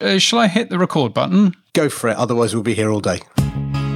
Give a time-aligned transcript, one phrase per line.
[0.00, 1.54] Uh, shall I hit the record button?
[1.72, 3.20] Go for it, otherwise, we'll be here all day.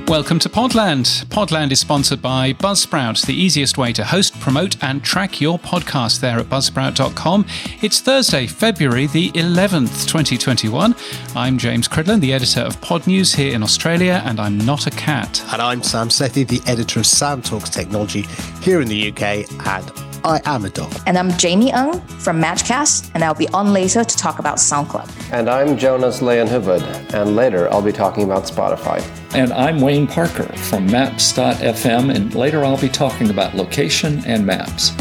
[0.08, 1.26] Welcome to Podland.
[1.26, 6.20] Podland is sponsored by Buzzsprout, the easiest way to host, promote, and track your podcast
[6.20, 7.46] there at buzzsprout.com.
[7.82, 10.96] It's Thursday, February the 11th, 2021.
[11.36, 14.90] I'm James Cridland, the editor of Pod News here in Australia, and I'm not a
[14.90, 15.44] cat.
[15.52, 18.22] And I'm Sam Sethi, the editor of Sam Talks Technology
[18.62, 20.92] here in the UK, and I am a dog.
[21.06, 25.32] And I'm Jamie Ung from Matchcast, and I'll be on later to talk about SoundCloud.
[25.32, 29.02] And I'm Jonas Leijonhufvud, and later I'll be talking about Spotify.
[29.34, 34.92] And I'm Wayne Parker from Maps.fm, and later I'll be talking about location and maps.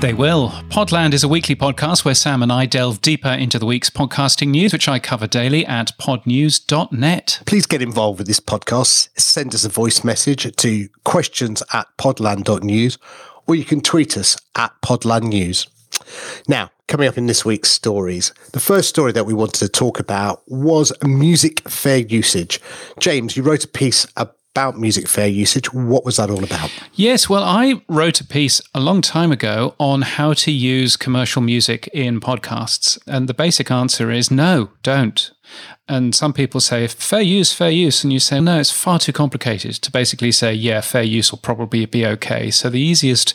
[0.00, 0.50] They will.
[0.68, 4.48] Podland is a weekly podcast where Sam and I delve deeper into the week's podcasting
[4.48, 7.40] news, which I cover daily at podnews.net.
[7.46, 9.08] Please get involved with this podcast.
[9.18, 12.98] Send us a voice message to questions at podland.news
[13.46, 15.66] or you can tweet us at Podland News.
[16.48, 20.00] Now, coming up in this week's stories, the first story that we wanted to talk
[20.00, 22.60] about was music fair usage.
[22.98, 25.72] James, you wrote a piece about music fair usage.
[25.72, 26.70] What was that all about?
[26.92, 31.42] Yes, well, I wrote a piece a long time ago on how to use commercial
[31.42, 32.98] music in podcasts.
[33.06, 35.30] And the basic answer is no, don't.
[35.88, 38.04] And some people say fair use, fair use.
[38.04, 41.38] And you say, no, it's far too complicated to basically say, yeah, fair use will
[41.38, 42.50] probably be okay.
[42.50, 43.34] So the easiest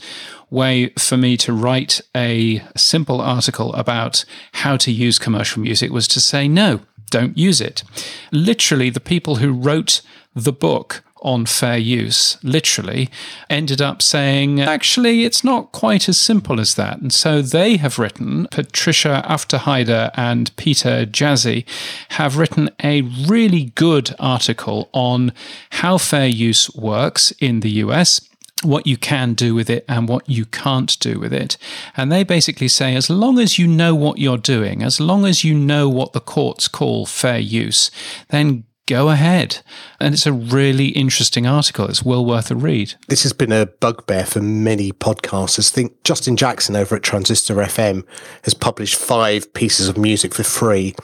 [0.50, 6.08] way for me to write a simple article about how to use commercial music was
[6.10, 7.84] to say, no, don't use it.
[8.32, 10.02] Literally, the people who wrote
[10.36, 13.10] the book on fair use, literally,
[13.50, 17.00] ended up saying, actually, it's not quite as simple as that.
[17.00, 21.66] And so they have written, Patricia Aufderheide and Peter Jaszi
[22.10, 25.34] have written a really good article on
[25.72, 28.22] how fair use works in the US
[28.64, 31.58] what you can do with it and what you can't do with it.
[31.96, 35.44] And they basically say as long as you know what you're doing, as long as
[35.44, 37.90] you know what the courts call fair use,
[38.30, 39.60] then go ahead.
[40.00, 41.86] And it's a really interesting article.
[41.88, 42.96] It's well worth a read.
[43.08, 45.72] This has been a bugbear for many podcasters.
[45.72, 48.04] I think Justin Jackson over at Transistor FM
[48.44, 50.96] has published five pieces of music for free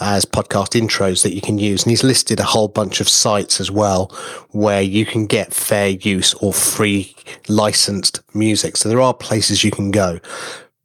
[0.00, 1.82] as podcast intros that you can use.
[1.82, 4.06] And he's listed a whole bunch of sites as well
[4.50, 7.14] where you can get fair use or free
[7.48, 8.78] licensed music.
[8.78, 10.20] So there are places you can go.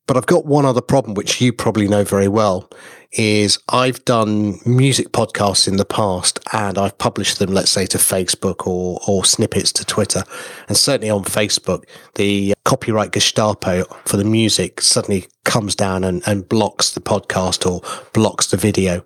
[0.08, 2.70] But I've got one other problem, which you probably know very well,
[3.14, 7.98] is I've done music podcasts in the past and I've published them, let's say, to
[7.98, 10.24] Facebook or, or snippets to Twitter.
[10.68, 11.84] And certainly on Facebook,
[12.16, 17.82] the copyright Gestapo for the music suddenly comes down and, and blocks the podcast or
[18.14, 19.04] blocks the video.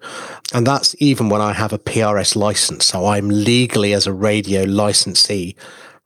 [0.54, 2.86] And that's even when I have a PRS license.
[2.86, 5.56] So I'm legally, as a radio licensee,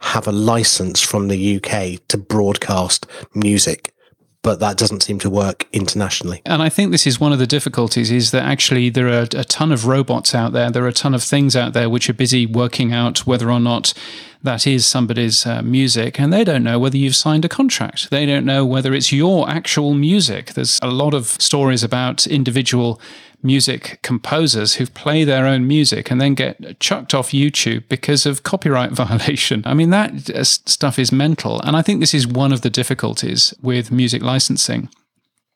[0.01, 3.93] have a license from the UK to broadcast music
[4.41, 6.41] but that doesn't seem to work internationally.
[6.45, 9.43] And I think this is one of the difficulties is that actually there are a
[9.43, 10.71] ton of robots out there.
[10.71, 13.59] There are a ton of things out there which are busy working out whether or
[13.59, 13.93] not
[14.41, 18.09] that is somebody's uh, music, and they don't know whether you've signed a contract.
[18.09, 20.53] They don't know whether it's your actual music.
[20.53, 23.01] There's a lot of stories about individual
[23.41, 28.43] music composers who play their own music and then get chucked off YouTube because of
[28.43, 29.63] copyright violation.
[29.65, 31.61] I mean, that uh, stuff is mental.
[31.61, 34.89] And I think this is one of the difficulties with music licensing.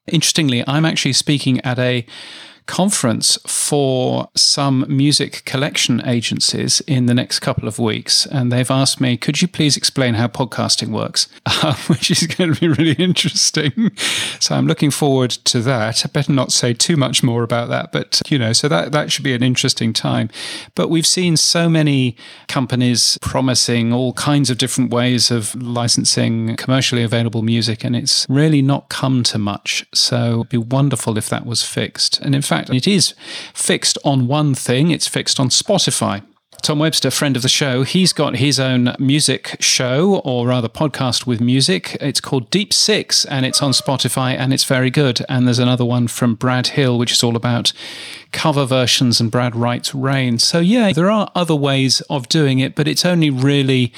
[0.07, 2.05] Interestingly, I'm actually speaking at a
[2.65, 8.25] conference for some music collection agencies in the next couple of weeks.
[8.25, 11.27] And they've asked me, could you please explain how podcasting works?
[11.45, 13.91] Uh, which is going to be really interesting.
[14.39, 16.05] so I'm looking forward to that.
[16.05, 19.11] I better not say too much more about that, but you know, so that, that
[19.11, 20.29] should be an interesting time.
[20.75, 22.15] But we've seen so many
[22.47, 28.61] companies promising all kinds of different ways of licensing commercially available music, and it's really
[28.61, 29.85] not come to much.
[29.93, 32.19] So it'd be wonderful if that was fixed.
[32.21, 33.13] And in fact, fact, it is
[33.53, 36.23] fixed on one thing it's fixed on Spotify.
[36.61, 41.25] Tom Webster, friend of the show, he's got his own music show, or rather podcast
[41.25, 41.97] with music.
[41.99, 45.25] It's called Deep Six, and it's on Spotify, and it's very good.
[45.27, 47.73] And there's another one from Brad Hill, which is all about
[48.31, 50.39] cover versions, and Brad Wright's Rain.
[50.39, 53.91] So, yeah, there are other ways of doing it, but it's only really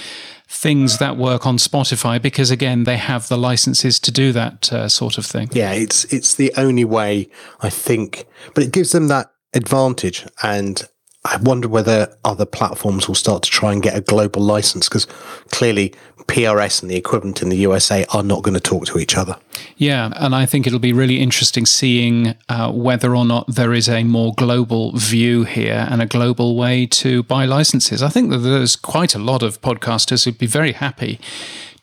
[0.47, 4.88] things that work on Spotify because again they have the licenses to do that uh,
[4.88, 5.50] sort of thing.
[5.51, 7.30] Yeah, it's it's the only way
[7.62, 10.88] I think, but it gives them that advantage and
[11.25, 15.06] I wonder whether other platforms will start to try and get a global license because
[15.50, 15.94] clearly
[16.27, 19.38] PRS and the equivalent in the USA are not going to talk to each other.
[19.77, 23.88] Yeah, and I think it'll be really interesting seeing uh, whether or not there is
[23.88, 28.01] a more global view here and a global way to buy licenses.
[28.01, 31.19] I think that there's quite a lot of podcasters who'd be very happy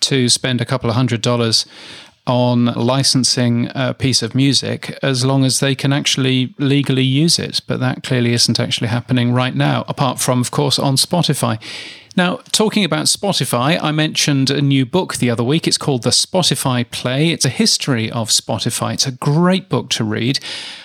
[0.01, 1.65] to spend a couple of hundred dollars
[2.27, 7.61] on licensing a piece of music as long as they can actually legally use it.
[7.67, 11.61] But that clearly isn't actually happening right now, apart from, of course, on Spotify.
[12.15, 15.67] Now, talking about Spotify, I mentioned a new book the other week.
[15.67, 17.31] It's called The Spotify Play.
[17.31, 18.93] It's a history of Spotify.
[18.95, 20.39] It's a great book to read.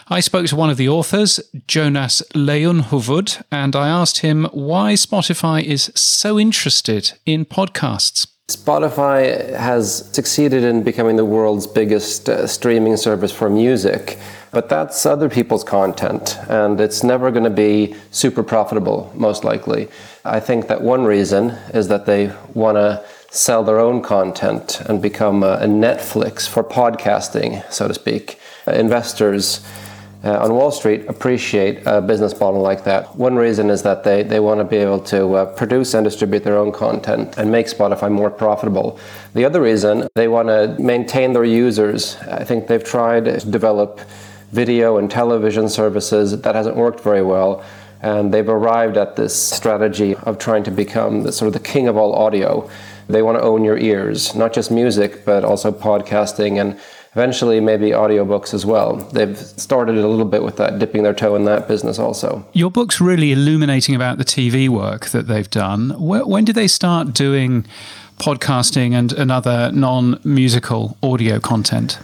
[0.07, 5.61] I spoke to one of the authors, Jonas Leijonhufvud, and I asked him why Spotify
[5.61, 8.27] is so interested in podcasts.
[8.49, 14.17] Spotify has succeeded in becoming the world's biggest uh, streaming service for music,
[14.51, 19.89] but that's other people's content, and it's never going to be super profitable, most likely.
[20.27, 25.01] I think that one reason is that they want to sell their own content and
[25.01, 28.39] become a, Netflix for podcasting, so to speak.
[28.67, 29.65] Investors
[30.23, 33.15] uh, on Wall Street appreciate a business model like that.
[33.15, 36.43] One reason is that they, they want to be able to uh, produce and distribute
[36.43, 38.99] their own content and make Spotify more profitable.
[39.33, 42.17] The other reason, they want to maintain their users.
[42.17, 44.01] I think they've tried to develop
[44.51, 47.63] video and television services that hasn't worked very well.
[48.01, 51.87] And they've arrived at this strategy of trying to become the, sort of the king
[51.87, 52.69] of all audio.
[53.07, 56.79] They want to own your ears, not just music, but also podcasting and
[57.13, 58.97] eventually maybe audiobooks as well.
[58.97, 62.45] They've started a little bit with that, dipping their toe in that business also.
[62.53, 65.91] Your book's really illuminating about the TV work that they've done.
[65.97, 67.65] When did they start doing
[68.19, 71.97] podcasting and, and other non musical audio content?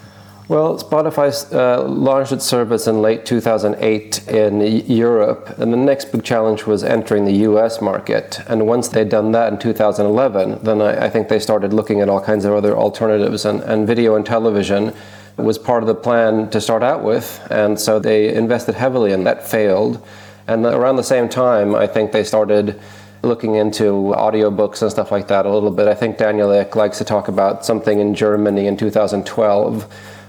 [0.50, 4.60] Well, Spotify uh, launched its service in late 2008 in
[4.92, 8.42] Europe, and the next big challenge was entering the US market.
[8.48, 12.10] And once they'd done that in 2011, then I, I think they started looking at
[12.10, 14.94] all kinds of other alternatives, and, and video and television
[15.38, 17.40] was part of the plan to start out with.
[17.50, 20.06] And so they invested heavily, and that failed.
[20.46, 22.82] And around the same time, I think they started
[23.22, 25.88] looking into audiobooks and stuff like that a little bit.
[25.88, 29.88] I think Daniel Ek likes to talk about something in Germany in 2012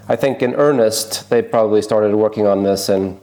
[0.09, 3.19] I think in earnest, they probably started working on this in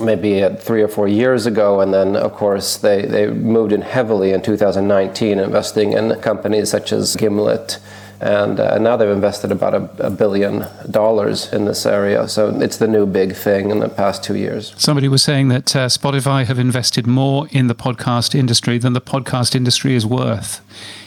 [0.00, 4.32] maybe three or four years ago, and then of course they, they moved in heavily
[4.32, 7.78] in 2019, investing in companies such as Gimlet.
[8.20, 12.26] And uh, now they've invested about a, a, billion dollars in this area.
[12.28, 14.72] So it's the new big thing in the past two years.
[14.78, 19.00] Somebody was saying that uh, Spotify have invested more in the podcast industry than the
[19.00, 20.62] podcast industry is worth.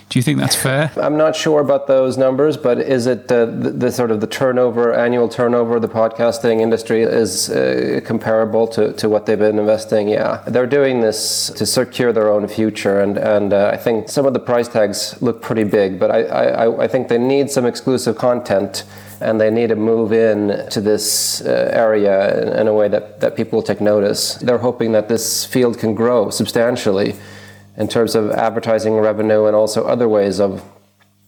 [0.10, 0.90] Do you think that's fair?
[0.96, 4.28] I'm not sure about those numbers, but is it uh, the, the, sort of the
[4.28, 9.60] turnover, annual turnover of the podcasting industry is uh, comparable to, to what they've been
[9.60, 10.08] investing?
[10.08, 14.26] Yeah, they're doing this to secure their own future, and and uh, I think some
[14.26, 17.66] of the price tags look pretty big, but I, I, I think they need some
[17.66, 18.86] exclusive content
[19.20, 23.20] and they need to move in to this uh, area in, in, a way that,
[23.20, 24.36] that people will take notice.
[24.36, 27.16] They're hoping that this field can grow substantially
[27.78, 30.64] in terms of advertising revenue and also other ways of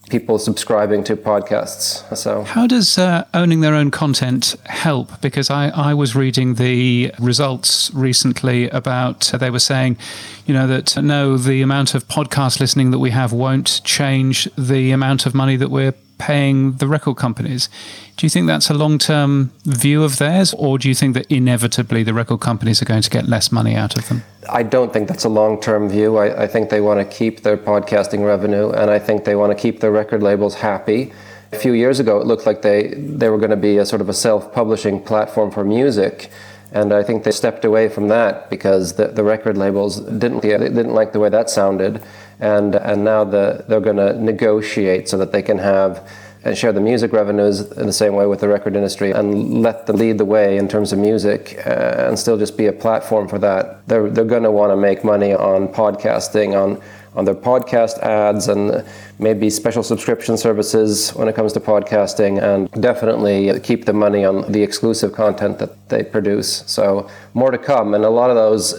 [0.10, 2.18] people subscribing to podcasts.
[2.18, 5.22] So, how does uh, owning their own content help?
[5.22, 9.98] Because I, I was reading the results recently about uh, they were saying,
[10.46, 14.50] you know, that uh, no, the amount of podcast listening that we have won't change
[14.58, 17.70] the amount of money that we're paying the record companies.
[18.18, 21.26] Do you think that's a long term view of theirs, or do you think that
[21.32, 24.24] inevitably the record companies are going to get less money out of them?
[24.48, 26.18] I don't think that's a long term view.
[26.18, 29.52] I, I, think they want to keep their podcasting revenue, and I think they want
[29.52, 31.12] to keep their record labels happy.
[31.52, 34.02] A few years ago, it looked like they, they were going to be a sort
[34.02, 36.30] of a self publishing platform for music.
[36.72, 40.94] And I think they stepped away from that because the, the record labels didn't, didn't
[40.94, 42.04] like the way that sounded
[42.40, 46.08] and and now the, they're going to negotiate so that they can have
[46.46, 49.86] and share the music revenues in the same way with the record industry and let
[49.88, 53.28] them lead the way in terms of music uh, and still just be a platform
[53.28, 53.86] for that.
[53.90, 56.82] They're, they're going to want to make money on podcasting, on
[57.16, 58.86] on their podcast ads and
[59.20, 64.52] maybe special subscription services when it comes to podcasting, and definitely keep the money on
[64.52, 66.64] the exclusive content that they produce.
[66.66, 67.94] So, more to come.
[67.94, 68.74] And a lot of those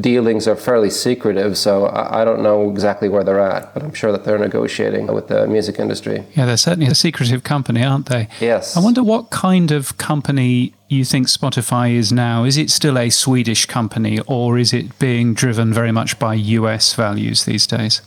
[0.00, 4.12] dealings are fairly secretive, so I don't know exactly where they're at, but I'm sure
[4.12, 6.24] that they're negotiating with the music industry.
[6.34, 8.28] Yeah, they're certainly a secretive company, aren't they?
[8.40, 8.76] Yes.
[8.76, 12.44] I wonder what kind of company you think Spotify is now?
[12.44, 16.94] Is it still a Swedish company or is it being driven very much by US
[16.94, 18.02] values these days?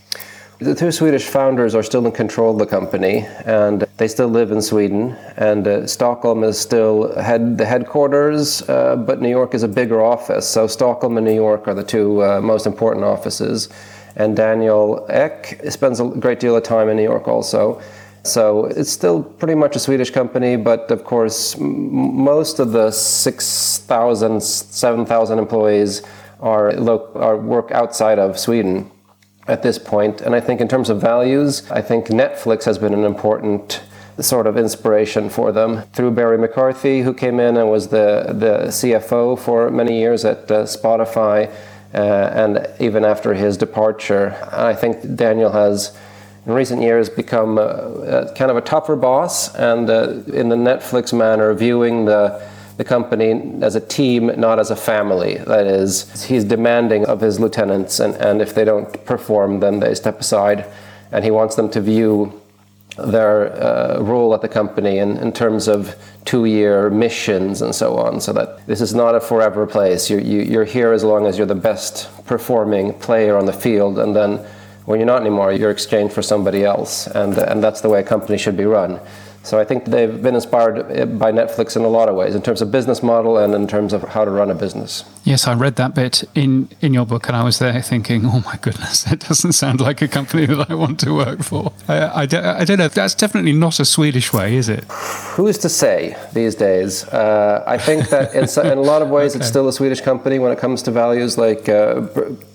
[0.59, 4.51] The two Swedish founders are still in control of the company, and they still live
[4.51, 5.15] in Sweden.
[5.37, 10.03] And uh, Stockholm is still head the headquarters, uh, but New York is a bigger
[10.03, 10.45] office.
[10.45, 13.69] So Stockholm and New York are the two uh, most important offices.
[14.17, 17.81] And Daniel Ek spends a great deal of time in New York also.
[18.23, 22.91] So it's still pretty much a Swedish company, but of course, m- most of the
[22.91, 26.01] 6,000, 7,000 employees
[26.41, 28.91] are, lo- are work outside of Sweden
[29.49, 30.21] at this point.
[30.21, 33.81] And I think in terms of values, I think Netflix has been an important
[34.19, 38.67] sort of inspiration for them through Barry McCarthy, who came in and was the, the
[38.67, 41.51] CFO for many years at uh, Spotify.
[41.93, 45.97] Uh, and even after his departure, I think Daniel has
[46.45, 50.55] in recent years become a, a kind of a tougher boss and uh, in the
[50.55, 52.47] Netflix manner, viewing the
[52.79, 55.35] the company as a team, not as a family.
[55.35, 59.93] That is, he's demanding of his lieutenants, and, and if they don't perform, then they
[59.93, 60.65] step aside.
[61.11, 62.41] And he wants them to view
[62.97, 65.93] their uh, role at the company in, in terms of
[66.23, 70.09] two year missions and so on, so that this is not a forever place.
[70.09, 73.99] You're, you, you're here as long as you're the best performing player on the field,
[73.99, 74.37] and then
[74.85, 77.07] when you're not anymore, you're exchanged for somebody else.
[77.07, 79.01] And, and that's the way a company should be run.
[79.49, 82.41] So I think they've been inspired eh, by Netflix in a lot of ways, in
[82.43, 85.03] terms of business model and in terms of how to run a business.
[85.23, 88.43] Yes, I read that bit in, in your book, and I was there thinking, oh
[88.45, 91.73] my goodness, that doesn't sound like a company that I want to work for.
[91.87, 92.89] I, I, don't, I don't know.
[92.89, 94.83] That's definitely not a Swedish way, is it?
[95.35, 97.05] Who's to say these days?
[97.05, 99.39] Uh, I think that in, in, a lot of ways, okay.
[99.39, 102.01] it's still a Swedish company when it comes to values like uh,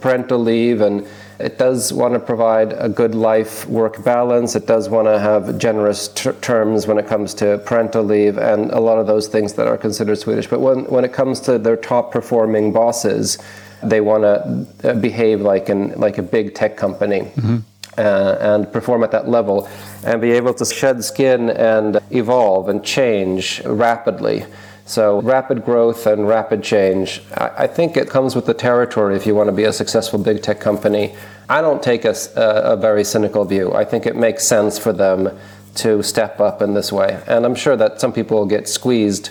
[0.00, 1.04] parental leave and
[1.38, 4.54] it does want to provide a good life work balance.
[4.54, 8.70] It does want to have generous ter- terms when it comes to parental leave and
[8.70, 10.46] a lot of those things that are considered Swedish.
[10.46, 13.38] But when, when it comes to their top performing bosses,
[13.82, 17.22] they want to uh, behave like, an, like a big tech company.
[17.22, 17.56] Mm-hmm.
[17.96, 19.68] Uh, and perform at that level
[20.04, 24.44] and be able to shed skin and evolve and change rapidly.
[24.86, 29.34] So, rapid growth and rapid change, I think it comes with the territory if you
[29.34, 31.14] want to be a successful big tech company.
[31.48, 33.72] I don't take a, a, very cynical view.
[33.72, 35.30] I think it makes sense for them
[35.76, 37.22] to step up in this way.
[37.26, 39.30] And I'm sure that some people get squeezed.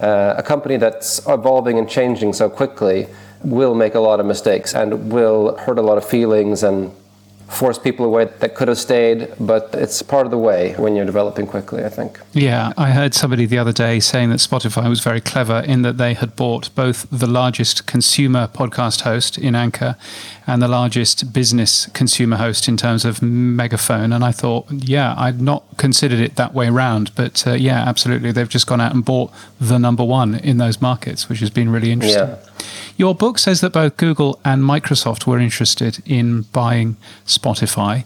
[0.00, 3.08] Uh, a company that's evolving and changing so quickly
[3.42, 6.92] will make a lot of mistakes and will hurt a lot of feelings and
[7.52, 11.04] force people away that could have stayed, but it's part of the way when you're
[11.04, 12.18] developing quickly, I think.
[12.32, 15.98] Yeah, I heard somebody the other day saying that Spotify was very clever in that
[15.98, 19.96] they had bought both the largest consumer podcast host in Anchor
[20.46, 24.12] and the largest business consumer host in terms of megaphone.
[24.12, 28.32] And I thought, yeah, I'd not considered it that way around, but uh, yeah, absolutely.
[28.32, 31.70] They've just gone out and bought the number one in those markets, which has been
[31.70, 32.28] really interesting.
[32.28, 32.51] Yeah.
[32.96, 38.04] Your book says that both Google and Microsoft were interested in buying Spotify.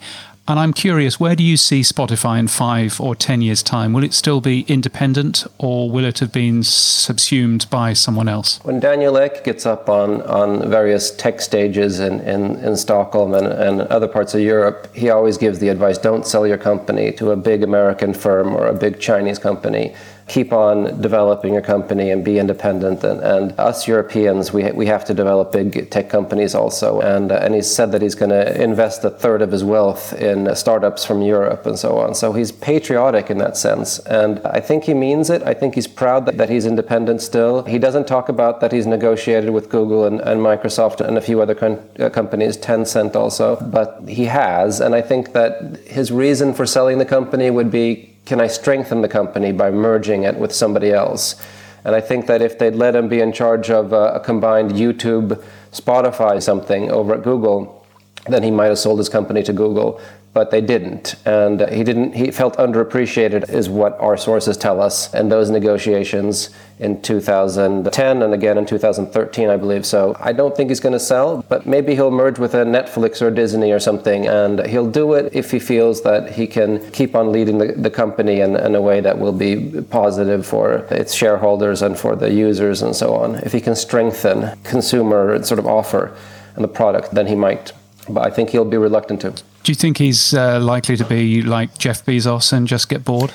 [0.49, 3.93] And I'm curious, where do you see Spotify in five or ten years' time?
[3.93, 8.61] Will it still be independent or will it have been subsumed by someone else?
[8.63, 13.49] When Daniel Ek gets up on, on various tech stages in, in, in Stockholm and,
[13.49, 17.33] and other parts of Europe, he always gives the advice don't sell your company to
[17.33, 19.97] a big American firm or a big Chinese company
[20.29, 23.05] keep on developing your company and be independent.
[23.05, 27.01] And, and us Europeans, we, we have to develop big tech companies also.
[27.01, 30.13] And, uh, and he said that he's going to invest a third of his wealth
[30.15, 32.15] in startups from Europe and so on.
[32.15, 34.01] So he's patriotic in that sense.
[34.01, 35.43] And I think he means it.
[35.45, 37.63] I think he's proud that, that he's independent still.
[37.63, 41.41] He doesn't talk about that he's negotiated with Google and, and Microsoft and a few
[41.41, 44.81] other con- uh, companies, Tencent also, but he has.
[44.81, 49.01] And I think that his reason for selling the company would be can I strengthen
[49.01, 51.41] the company by merging it with somebody else?
[51.85, 54.73] And I think that if they'd let him be in charge of a, a combined
[54.73, 55.43] YouTube,
[55.73, 57.87] Spotify something over at Google,
[58.27, 60.01] then he might have sold his company to Google
[60.37, 61.15] but they didn't.
[61.25, 62.15] And he didn't.
[62.15, 65.15] He felt underappreciated, is what our sources tell us.
[65.15, 69.87] And those negotiations in 2010 and again in 2013, I believe.
[69.87, 73.23] So I don't think he's going to sell, but maybe he'll merge with a Netflix
[73.23, 77.15] or Disney or something, and he'll do it if he feels that he can keep
[77.15, 81.15] on leading the, the company in, in a way that will be positive for its
[81.15, 83.37] shareholders and for the users and so on.
[83.37, 86.15] If he can strengthen consumer sort of offer
[86.57, 87.73] and the product, then he might.
[88.07, 89.33] But I think he'll be reluctant to.
[89.67, 93.33] Do you think he's uh, likely to be like Jeff Bezos and just get bored?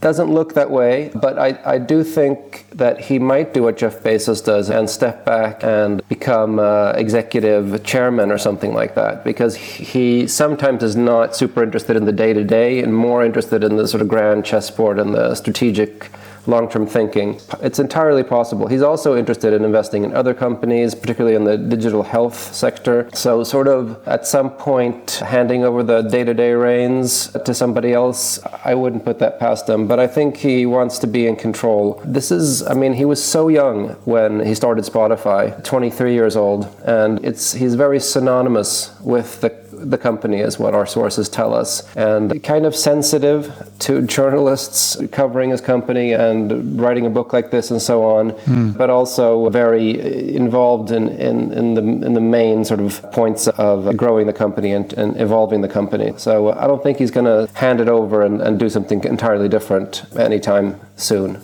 [0.00, 4.02] Doesn't look that way, but I, I do think that he might do what Jeff
[4.02, 9.54] Bezos does and step back and become uh, executive chairman or something like that because
[9.56, 13.76] he sometimes is not super interested in the day to day and more interested in
[13.76, 16.08] the sort of grand chessboard and the strategic
[16.46, 17.40] long term thinking.
[17.60, 18.66] It's entirely possible.
[18.66, 23.08] He's also interested in investing in other companies, particularly in the digital health sector.
[23.12, 27.92] So, sort of at some point, handing over the day to day reins to somebody
[27.92, 29.86] else, I wouldn't put that past him.
[29.86, 32.00] But I think he wants to be in control.
[32.04, 36.66] This is, I mean, he was so young when he started Spotify, 23 years old,
[36.84, 41.94] and it's he's very synonymous with the the company, is what our sources tell us,
[41.96, 47.70] and kind of sensitive to journalists covering his company and writing a book like this
[47.70, 48.76] and so on, mm.
[48.76, 53.96] but also very involved in, in, in, the, in the main sort of points of
[53.96, 56.12] growing the company and, and evolving the company.
[56.16, 59.48] So I don't think he's going to hand it over and, and do something entirely
[59.48, 61.40] different anytime soon.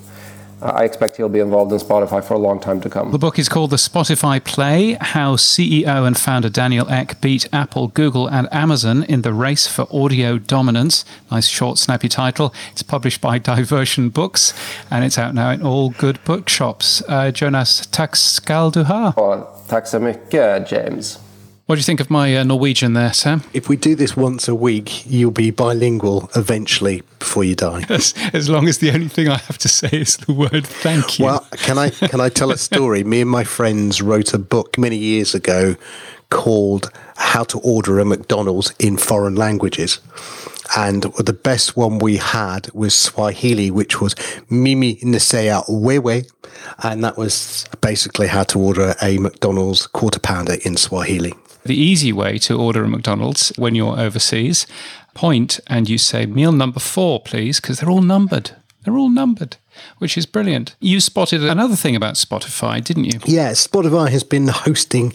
[0.63, 3.11] I expect he'll be involved in Spotify for a long time to come.
[3.11, 7.89] The book is called The Spotify Play How CEO and founder Daniel Ek beat Apple,
[7.89, 11.05] Google, and Amazon in the race for audio dominance.
[11.33, 12.55] Nice, short, snappy title.
[12.71, 14.55] It's published by Diversion Books
[14.89, 17.03] and it's out now in all good bookshops.
[17.09, 19.13] Uh, Jonas, tack skall du ha.
[19.69, 21.19] tack så mycket, James.
[21.67, 23.45] What do you think of my uh, Norwegian there, Sam?
[23.53, 27.85] If we do this once a week, you'll be bilingual eventually before you die.
[27.89, 31.19] As, as long as the only thing I have to say is the word thank
[31.19, 31.27] you.
[31.27, 33.05] Well, can I can I tell a story?
[33.13, 35.77] Me and my friends wrote a book many years ago
[36.31, 40.01] called How to Order a McDonald's in Foreign Languages.
[40.77, 44.15] And the best one we had was Swahili, which was
[44.49, 46.27] Mimi Nisea Wewe.
[46.83, 51.35] And that was basically how to order a McDonald's quarter pounder in Swahili.
[51.65, 54.67] The easy way to order a McDonald's when you're overseas,
[55.15, 58.53] point and you say meal number four, please, because they're all numbered.
[58.85, 59.59] They're all numbered,
[59.99, 60.75] which is brilliant.
[60.81, 63.21] You spotted another thing about Spotify, didn't you?
[63.25, 65.13] Yeah, Spotify has been hosting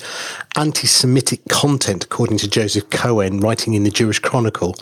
[0.56, 4.76] anti Semitic content, according to Joseph Cohen, writing in the Jewish Chronicle.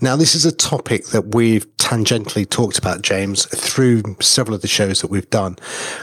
[0.00, 4.68] Now, this is a topic that we've tangentially talked about, James, through several of the
[4.68, 5.56] shows that we've done.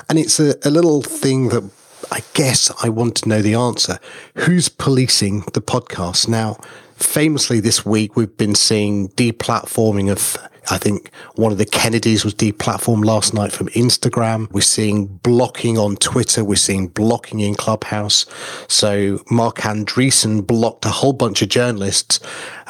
[0.07, 1.69] And it's a, a little thing that
[2.11, 3.99] I guess I want to know the answer.
[4.35, 6.27] Who's policing the podcast?
[6.27, 6.59] Now,
[6.95, 10.37] famously this week, we've been seeing deplatforming of
[10.69, 14.51] I think one of the Kennedys was deplatformed last night from Instagram.
[14.51, 16.43] We're seeing blocking on Twitter.
[16.43, 18.25] We're seeing blocking in Clubhouse.
[18.67, 22.19] So Marc Andreessen blocked a whole bunch of journalists.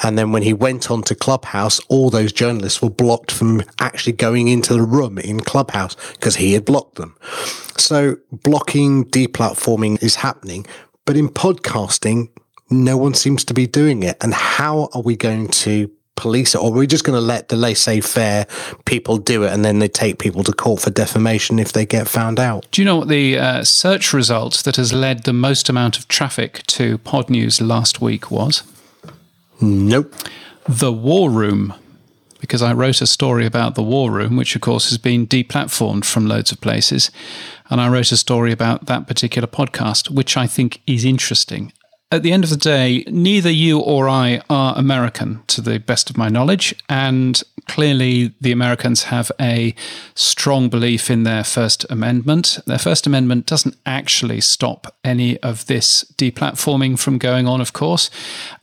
[0.03, 4.13] And then when he went on to Clubhouse, all those journalists were blocked from actually
[4.13, 7.15] going into the room in Clubhouse because he had blocked them.
[7.77, 10.65] So blocking, deplatforming is happening.
[11.05, 12.29] But in podcasting,
[12.69, 14.17] no one seems to be doing it.
[14.22, 15.89] And how are we going to
[16.20, 18.46] police it, or we're we just going to let the laissez-faire
[18.86, 22.08] people do it, and then they take people to court for defamation if they get
[22.08, 22.68] found out?
[22.72, 26.08] Do you know what the uh, search result that has led the most amount of
[26.08, 28.64] traffic to Pod News last week was?
[29.62, 30.14] Nope.
[30.67, 31.74] The War Room.
[32.39, 36.06] Because I wrote a story about the War Room, which of course has been deplatformed
[36.06, 37.12] from loads of places.
[37.70, 41.74] And I wrote a story about that particular podcast, which I think is interesting
[42.12, 46.10] at the end of the day, neither you or I are American, to the best
[46.10, 46.74] of my knowledge.
[46.89, 49.76] And clearly, the Americans have a
[50.15, 52.58] strong belief in their First Amendment.
[52.65, 58.10] Their First Amendment doesn't actually stop any of this deplatforming from going on, of course.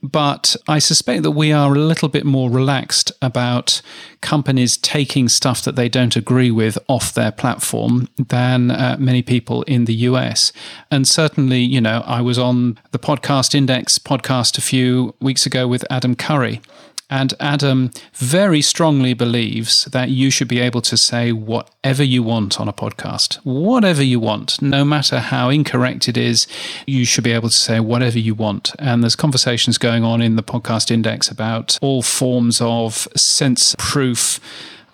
[0.02, 3.80] But I suspect that we are a little bit more relaxed about
[4.22, 9.62] companies taking stuff that they don't agree with off their platform than uh, many people
[9.62, 10.52] in the US.
[10.90, 15.68] And certainly, you know, I was on the Podcast Index podcast a few weeks ago
[15.68, 16.62] with Adam Curry.
[17.10, 22.58] And Adam very strongly believes that you should be able to say whatever you want
[22.58, 26.46] on a podcast, whatever you want, no matter how incorrect it is,
[26.86, 28.72] you should be able to say whatever you want.
[28.78, 34.40] And there's conversations going on in the podcast index about all forms of sense proof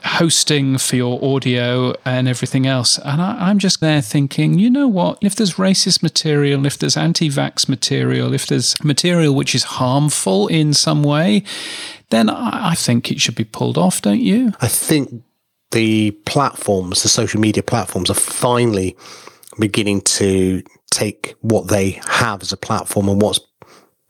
[0.05, 2.99] hosting for your audio and everything else.
[2.99, 5.19] And I, am just there thinking, you know what?
[5.21, 10.49] If there's racist material, if there's anti vax material, if there's material which is harmful
[10.49, 11.45] in some way,
[12.11, 14.53] then I, I think it should be pulled off, don't you?
[14.61, 15.23] I think
[15.71, 18.97] the platforms, the social media platforms, are finally
[19.59, 23.41] beginning to take what they have as a platform and what's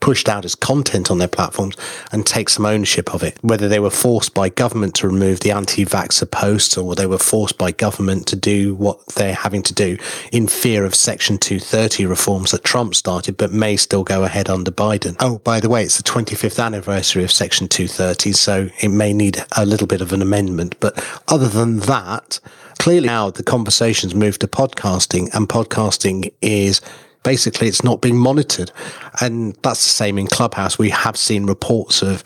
[0.03, 1.77] pushed out as content on their platforms
[2.11, 3.39] and take some ownership of it.
[3.41, 7.19] Whether they were forced by government to remove the anti vaxxer posts or they were
[7.19, 9.97] forced by government to do what they're having to do
[10.33, 14.73] in fear of Section 230 reforms that Trump started, but may still go ahead under
[14.73, 15.17] Biden.
[15.21, 19.45] Oh, by the way, it's the 25th anniversary of Section 230, so it may need
[19.57, 20.75] a little bit of an amendment.
[20.81, 22.41] But other than that,
[22.81, 26.81] clearly now the conversation's moved to podcasting, and podcasting is
[27.23, 28.73] basically it's not being monitored.
[29.21, 30.79] And that's the same in Clubhouse.
[30.79, 32.25] We have seen reports of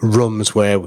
[0.00, 0.78] rooms where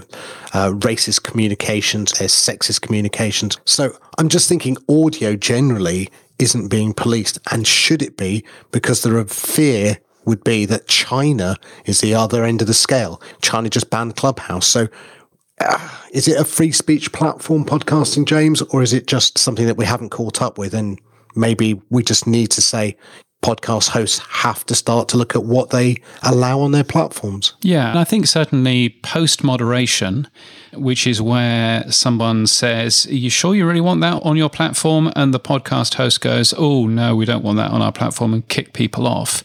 [0.53, 3.57] uh, racist communications, there's sexist communications.
[3.65, 7.37] So I'm just thinking audio generally isn't being policed.
[7.51, 8.43] And should it be?
[8.71, 13.21] Because the fear would be that China is the other end of the scale.
[13.41, 14.67] China just banned Clubhouse.
[14.67, 14.87] So
[15.59, 19.77] uh, is it a free speech platform podcasting, James, or is it just something that
[19.77, 20.73] we haven't caught up with?
[20.73, 20.99] And
[21.35, 22.97] maybe we just need to say,
[23.41, 27.53] podcast hosts have to start to look at what they allow on their platforms.
[27.61, 30.27] Yeah, and I think certainly post moderation,
[30.73, 35.11] which is where someone says, Are you sure you really want that on your platform?
[35.15, 38.47] And the podcast host goes, Oh, no, we don't want that on our platform and
[38.47, 39.43] kick people off.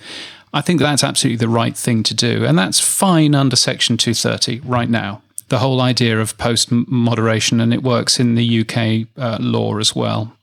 [0.53, 2.45] I think that's absolutely the right thing to do.
[2.45, 5.23] And that's fine under Section 230 right now.
[5.49, 9.95] The whole idea of post moderation, and it works in the UK uh, law as
[9.95, 10.37] well.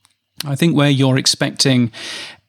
[0.46, 1.90] I think where you're expecting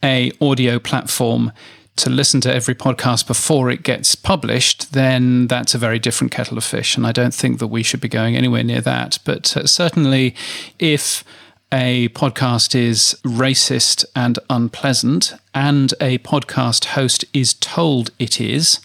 [0.06, 1.52] a audio platform
[1.96, 6.58] to listen to every podcast before it gets published, then that's a very different kettle
[6.58, 6.96] of fish.
[6.96, 9.18] And I don't think that we should be going anywhere near that.
[9.26, 10.36] But uh, certainly,
[10.78, 11.24] if
[11.74, 18.80] a podcast is racist and unpleasant, and a podcast host is told it is,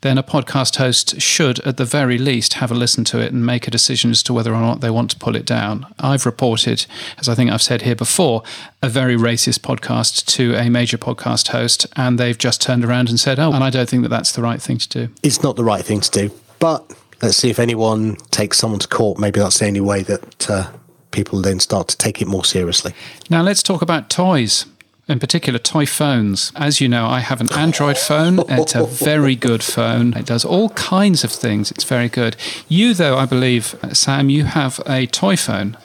[0.00, 3.44] then a podcast host should, at the very least, have a listen to it and
[3.44, 5.86] make a decision as to whether or not they want to pull it down.
[5.98, 6.86] I've reported,
[7.18, 8.42] as I think I've said here before,
[8.82, 13.18] a very racist podcast to a major podcast host, and they've just turned around and
[13.18, 15.14] said, oh, and I don't think that that's the right thing to do.
[15.22, 16.92] It's not the right thing to do, but
[17.22, 19.18] let's see if anyone takes someone to court.
[19.18, 20.50] Maybe that's the only way that.
[20.50, 20.70] Uh
[21.10, 22.92] people then start to take it more seriously.
[23.30, 24.66] Now, let's talk about toys.
[25.08, 26.52] In particular, toy phones.
[26.54, 28.40] As you know, I have an Android phone.
[28.46, 30.12] It's a very good phone.
[30.14, 31.70] It does all kinds of things.
[31.70, 32.36] It's very good.
[32.68, 35.78] You, though, I believe, Sam, you have a toy phone.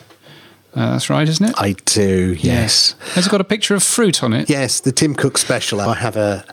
[0.74, 1.54] Uh, that's right, isn't it?
[1.56, 2.42] I do, yes.
[2.44, 2.94] yes.
[3.14, 4.50] Has it got a picture of fruit on it?
[4.50, 5.80] Yes, the Tim Cook special.
[5.80, 6.44] I have a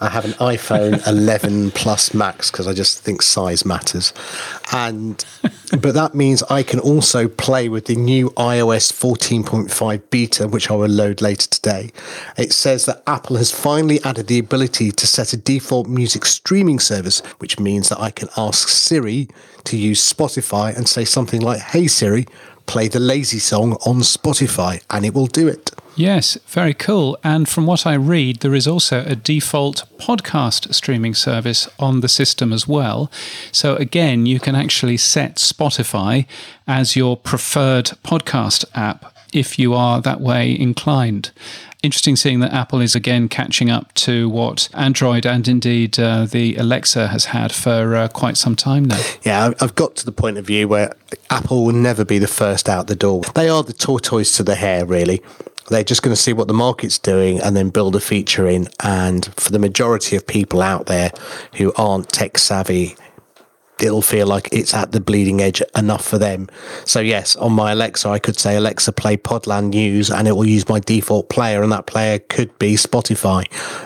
[0.00, 4.12] I have an iPhone 11 Plus Max because I just think size matters.
[4.72, 5.24] And
[5.80, 10.74] but that means I can also play with the new iOS 14.5 beta, which I
[10.74, 11.90] will load later today.
[12.36, 16.80] It says that Apple has finally added the ability to set a default music streaming
[16.80, 19.28] service, which means that I can ask Siri
[19.64, 22.26] to use Spotify and say something like, "Hey Siri,
[22.66, 25.70] play the lazy song on Spotify," and it will do it.
[25.96, 27.16] Yes, very cool.
[27.22, 32.08] And from what I read, there is also a default podcast streaming service on the
[32.08, 33.10] system as well.
[33.52, 36.26] So, again, you can actually set Spotify
[36.66, 41.30] as your preferred podcast app if you are that way inclined.
[41.84, 46.56] Interesting seeing that Apple is again catching up to what Android and indeed uh, the
[46.56, 49.00] Alexa has had for uh, quite some time now.
[49.22, 50.94] Yeah, I've got to the point of view where
[51.28, 53.20] Apple will never be the first out the door.
[53.34, 55.22] They are the tortoise to the hare, really.
[55.68, 58.68] They're just going to see what the market's doing and then build a feature in.
[58.80, 61.10] And for the majority of people out there
[61.56, 62.96] who aren't tech savvy,
[63.80, 66.48] it'll feel like it's at the bleeding edge enough for them.
[66.84, 70.46] So yes, on my Alexa, I could say Alexa play Podland News, and it will
[70.46, 73.44] use my default player, and that player could be Spotify.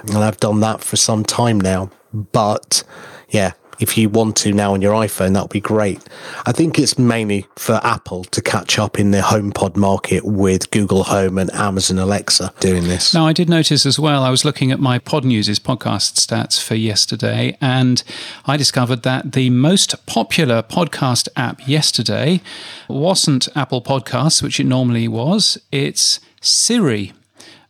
[0.09, 1.91] And I've done that for some time now.
[2.13, 2.83] But
[3.29, 6.03] yeah, if you want to now on your iPhone, that would be great.
[6.47, 11.05] I think it's mainly for Apple to catch up in the HomePod market with Google
[11.05, 13.15] Home and Amazon Alexa doing this.
[13.15, 16.63] Now, I did notice as well, I was looking at my Pod News' podcast stats
[16.63, 18.03] for yesterday, and
[18.47, 22.41] I discovered that the most popular podcast app yesterday
[22.89, 27.13] wasn't Apple Podcasts, which it normally was, it's Siri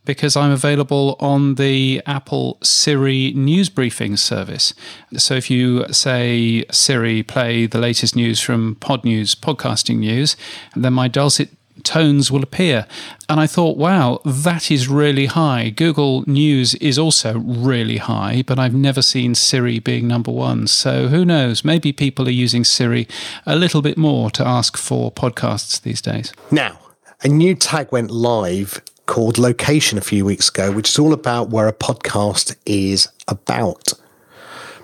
[0.09, 4.73] because I'm available on the Apple Siri news briefing service.
[5.17, 10.35] So if you say, Siri, play the latest news from Pod News, podcasting news,
[10.75, 11.49] then my dulcet
[11.83, 12.87] tones will appear.
[13.29, 15.69] And I thought, wow, that is really high.
[15.69, 20.65] Google News is also really high, but I've never seen Siri being number one.
[20.65, 21.63] So who knows?
[21.63, 23.07] Maybe people are using Siri
[23.45, 26.33] a little bit more to ask for podcasts these days.
[26.49, 26.79] Now,
[27.21, 31.49] a new tag went live called Location a few weeks ago, which is all about
[31.49, 33.93] where a podcast is about.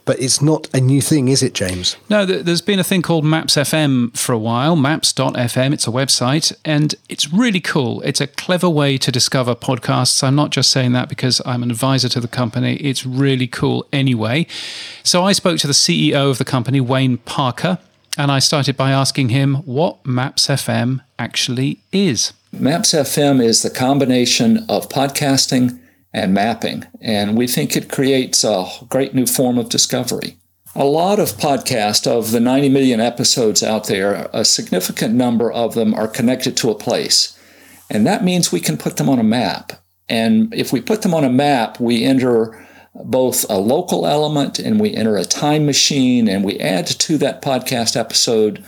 [0.04, 1.96] But it's not a new thing, is it, James?
[2.10, 5.74] No, there's been a thing called Maps FM for a while, maps.fm.
[5.74, 8.02] It's a website, and it's really cool.
[8.02, 10.24] It's a clever way to discover podcasts.
[10.24, 12.78] I'm not just saying that because I'm an advisor to the company.
[12.78, 14.48] It's really cool anyway.
[15.04, 17.78] So I spoke to the CEO of the company, Wayne Parker,
[18.18, 22.34] and I started by asking him what Maps FM actually is.
[22.60, 25.78] Maps FM is the combination of podcasting
[26.14, 30.38] and mapping, and we think it creates a great new form of discovery.
[30.74, 35.76] A lot of podcasts, of the 90 million episodes out there, a significant number of
[35.76, 37.38] them are connected to a place.
[37.90, 39.74] And that means we can put them on a map.
[40.08, 44.80] And if we put them on a map, we enter both a local element and
[44.80, 48.64] we enter a time machine and we add to that podcast episode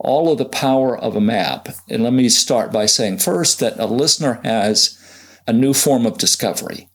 [0.00, 1.68] all of the power of a map.
[1.88, 4.98] And let me start by saying first that a listener has
[5.46, 6.88] a new form of discovery.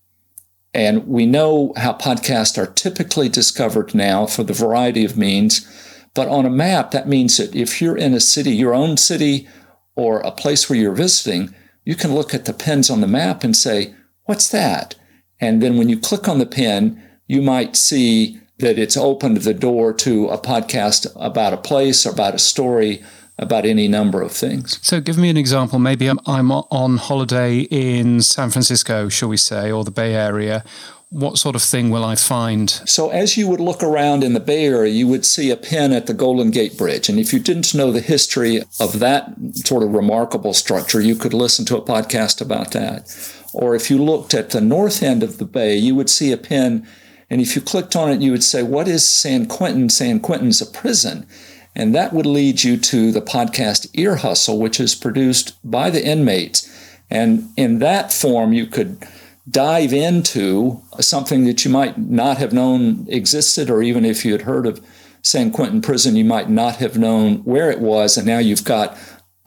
[0.73, 5.65] And we know how podcasts are typically discovered now for the variety of means.
[6.13, 9.47] But on a map, that means that if you're in a city, your own city,
[9.95, 11.53] or a place where you're visiting,
[11.85, 14.95] you can look at the pins on the map and say, What's that?
[15.39, 19.53] And then when you click on the pin, you might see that it's opened the
[19.53, 23.03] door to a podcast about a place or about a story
[23.37, 24.79] about any number of things.
[24.81, 25.79] So, give me an example.
[25.79, 30.63] Maybe I'm, I'm on holiday in San Francisco, shall we say, or the Bay Area.
[31.09, 32.69] What sort of thing will I find?
[32.69, 35.91] So, as you would look around in the Bay Area, you would see a pin
[35.91, 37.09] at the Golden Gate Bridge.
[37.09, 41.33] And if you didn't know the history of that sort of remarkable structure, you could
[41.33, 43.13] listen to a podcast about that.
[43.53, 46.37] Or if you looked at the north end of the bay, you would see a
[46.37, 46.87] pin.
[47.29, 49.89] And if you clicked on it, you would say, What is San Quentin?
[49.89, 51.27] San Quentin's a prison.
[51.75, 56.05] And that would lead you to the podcast Ear Hustle, which is produced by the
[56.05, 56.71] inmates.
[57.09, 59.05] And in that form, you could
[59.49, 64.41] dive into something that you might not have known existed, or even if you had
[64.43, 64.83] heard of
[65.21, 68.17] San Quentin Prison, you might not have known where it was.
[68.17, 68.97] And now you've got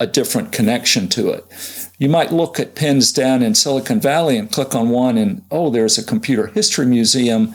[0.00, 1.44] a different connection to it.
[1.98, 5.70] You might look at pins down in Silicon Valley and click on one, and oh,
[5.70, 7.54] there's a computer history museum,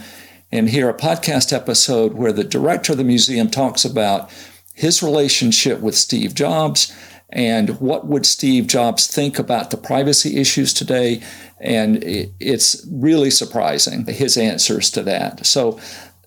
[0.52, 4.30] and hear a podcast episode where the director of the museum talks about
[4.74, 6.94] his relationship with Steve Jobs
[7.30, 11.24] and what would Steve Jobs think about the privacy issues today.
[11.60, 12.04] And
[12.40, 15.46] it's really surprising, his answers to that.
[15.46, 15.80] So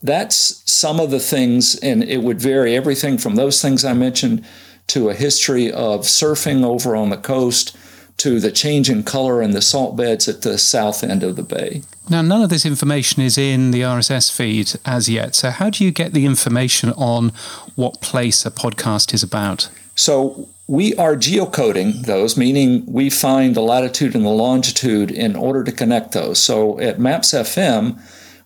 [0.02, 4.44] that's some of the things, and it would vary everything from those things I mentioned
[4.88, 7.76] to a history of surfing over on the coast
[8.18, 11.42] to the change in color in the salt beds at the south end of the
[11.42, 11.82] bay.
[12.08, 15.34] Now, none of this information is in the RSS feed as yet.
[15.34, 17.30] So, how do you get the information on
[17.74, 19.68] what place a podcast is about?
[19.94, 25.62] So, we are geocoding those, meaning we find the latitude and the longitude in order
[25.62, 26.38] to connect those.
[26.40, 28.00] So, at Maps FM,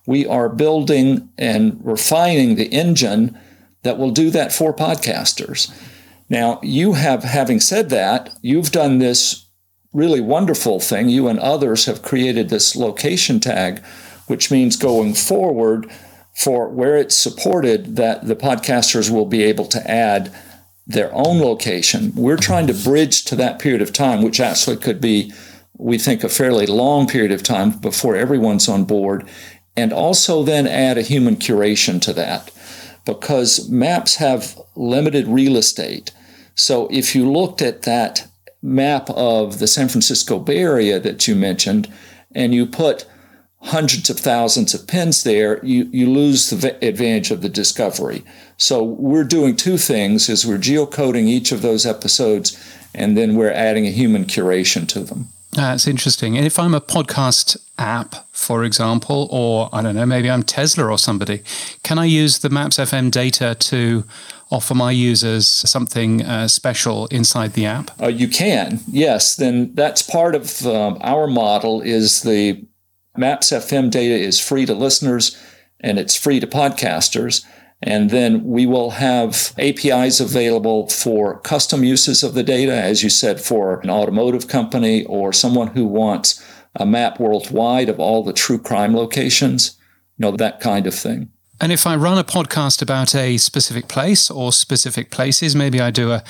[0.05, 3.39] we are building and refining the engine
[3.83, 5.71] that will do that for podcasters.
[6.31, 9.47] Now, you have, having said that, you've done this
[9.91, 11.09] really wonderful thing.
[11.09, 13.83] You and others have created this location tag,
[14.27, 15.91] which means going forward
[16.33, 20.33] for where it's supported that the podcasters will be able to add
[20.87, 22.13] their own location.
[22.15, 25.33] We're trying to bridge to that period of time, which actually could be,
[25.77, 29.27] we think, a fairly long period of time before everyone's on board,
[29.75, 32.51] and also then add a human curation to that
[33.05, 36.11] because maps have limited real estate.
[36.55, 38.27] So if you looked at that
[38.61, 41.91] map of the San Francisco Bay Area that you mentioned,
[42.33, 43.05] and you put
[43.63, 48.23] hundreds of thousands of pins there, you, you lose the advantage of the discovery.
[48.57, 52.57] So we're doing two things is we're geocoding each of those episodes
[52.93, 55.29] and then we're adding a human curation to them.
[55.55, 56.37] Uh, That's interesting.
[56.37, 60.85] And if I'm a podcast app, for example, or I don't know, maybe I'm Tesla
[60.85, 61.43] or somebody,
[61.83, 64.05] can I use the Maps FM data to
[64.51, 67.91] offer my users something uh, special inside the app?
[68.01, 69.35] Uh, you can, yes.
[69.35, 71.81] Then that's part of um, our model.
[71.81, 72.65] Is the
[73.17, 75.37] Maps FM data is free to listeners
[75.79, 77.45] and it's free to podcasters.
[77.83, 83.09] And then we will have APIs available for custom uses of the data, as you
[83.09, 86.43] said, for an automotive company or someone who wants
[86.75, 89.77] a map worldwide of all the true crime locations,
[90.17, 91.29] you know, that kind of thing.
[91.61, 95.91] And if I run a podcast about a specific place or specific places, maybe I
[95.91, 96.23] do a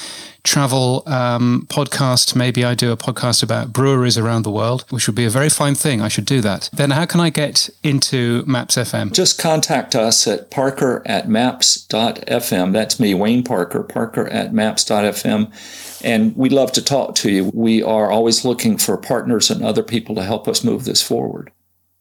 [0.43, 5.15] travel um, podcast, maybe I do a podcast about breweries around the world, which would
[5.15, 6.01] be a very fine thing.
[6.01, 6.69] I should do that.
[6.73, 9.13] Then how can I get into Maps FM?
[9.13, 12.73] Just contact us at parker at maps.fm.
[12.73, 16.03] That's me, Wayne Parker, parker at maps.fm.
[16.03, 17.51] And we'd love to talk to you.
[17.53, 21.53] We are always looking for partners and other people to help us move this forward.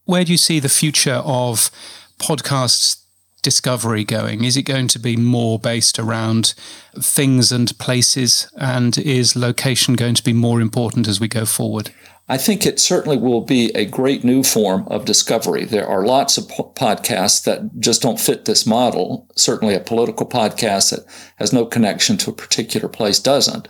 [0.03, 1.71] Where do you see the future of
[2.17, 3.00] podcasts
[3.41, 4.43] discovery going?
[4.43, 6.53] Is it going to be more based around
[6.99, 8.51] things and places?
[8.57, 11.91] And is location going to be more important as we go forward?
[12.29, 15.65] I think it certainly will be a great new form of discovery.
[15.65, 19.27] There are lots of po- podcasts that just don't fit this model.
[19.35, 21.05] Certainly, a political podcast that
[21.37, 23.67] has no connection to a particular place doesn't.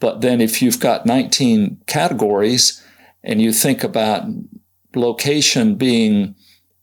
[0.00, 2.82] But then, if you've got 19 categories
[3.22, 4.24] and you think about
[4.96, 6.34] location being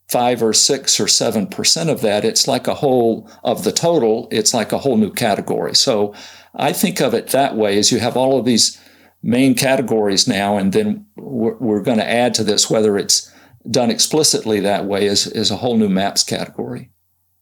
[0.10, 4.28] five or six or seven percent of that, it's like a whole of the total,
[4.32, 5.76] it's like a whole new category.
[5.76, 6.13] So
[6.56, 8.80] I think of it that way as you have all of these
[9.22, 13.32] main categories now, and then we're, we're going to add to this, whether it's
[13.69, 16.89] done explicitly that way, is, is a whole new maps category.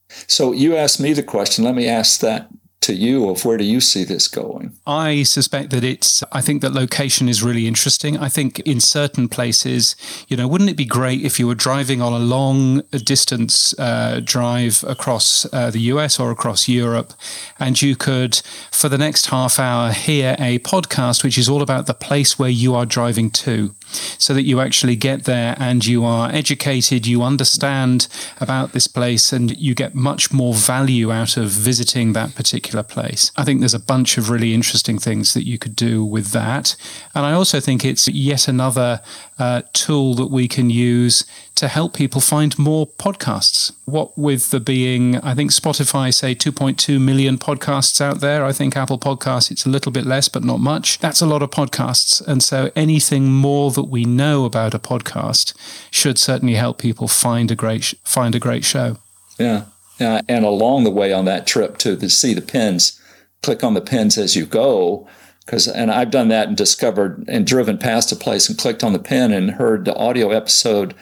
[0.09, 1.63] So you asked me the question.
[1.63, 2.49] Let me ask that
[2.81, 4.73] to you of where do you see this going?
[4.85, 8.17] I suspect that it's, I think that location is really interesting.
[8.17, 9.95] I think in certain places,
[10.27, 14.21] you know, wouldn't it be great if you were driving on a long distance uh,
[14.23, 17.13] drive across uh, the US or across Europe
[17.59, 21.87] and you could, for the next half hour, hear a podcast which is all about
[21.87, 23.73] the place where you are driving to?
[24.17, 28.07] So that you actually get there and you are educated, you understand
[28.39, 33.31] about this place, and you get much more value out of visiting that particular place.
[33.37, 36.75] I think there's a bunch of really interesting things that you could do with that.
[37.15, 39.01] And I also think it's yet another
[39.39, 41.23] uh, tool that we can use
[41.55, 43.71] to help people find more podcasts.
[43.85, 48.45] What with the being, I think Spotify say 2.2 million podcasts out there.
[48.45, 50.99] I think Apple Podcasts, it's a little bit less, but not much.
[50.99, 52.25] That's a lot of podcasts.
[52.25, 55.55] And so anything more that we know about a podcast
[55.91, 58.97] should certainly help people find a great, find a great show.
[59.39, 59.65] Yeah.
[59.99, 60.21] Yeah.
[60.27, 62.99] And along the way on that trip to, to see the pins,
[63.41, 65.07] click on the pins as you go
[65.47, 68.91] because and I've done that and discovered and driven past a place and clicked on
[68.91, 70.93] the pin and heard the audio episode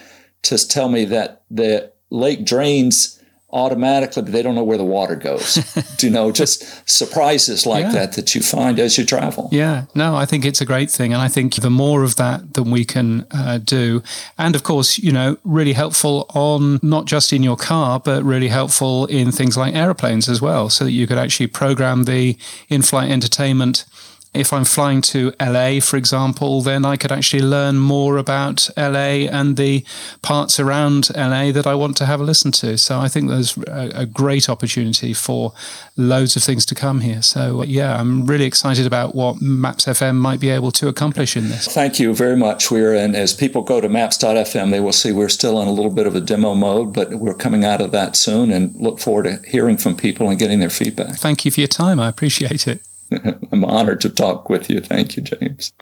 [0.44, 5.16] to tell me that the lake drains automatically, but they don't know where the water
[5.16, 5.56] goes.
[5.98, 7.92] Do you know, just surprises like yeah.
[7.94, 9.50] that that you find as you travel.
[9.52, 11.12] Yeah, no, I think it's a great thing.
[11.12, 14.04] And I think the more of that than we can uh, do.
[14.38, 18.50] And of course, you know, really helpful on not just in your car, but really
[18.50, 22.38] helpful in things like aeroplanes as well, so that you could actually program the
[22.70, 23.86] in flight entertainment
[24.36, 29.28] if I'm flying to LA, for example, then I could actually learn more about LA
[29.32, 29.84] and the
[30.22, 32.78] parts around LA that I want to have a listen to.
[32.78, 35.54] So I think there's a, a great opportunity for
[35.98, 37.22] loads of things to come here.
[37.22, 41.50] So yeah, I'm really excited about what Maps FM might be able to accomplish in
[41.50, 41.68] this.
[41.68, 42.72] Thank you very much.
[42.72, 45.92] We're and as people go to maps.fm, they will see we're still in a little
[45.92, 49.24] bit of a demo mode, but we're coming out of that soon and look forward
[49.24, 51.16] to hearing from people and getting their feedback.
[51.16, 52.00] Thank you for your time.
[52.00, 52.82] I appreciate it.
[53.52, 54.82] I'm honored to talk with you.
[54.82, 55.74] Thank you, James.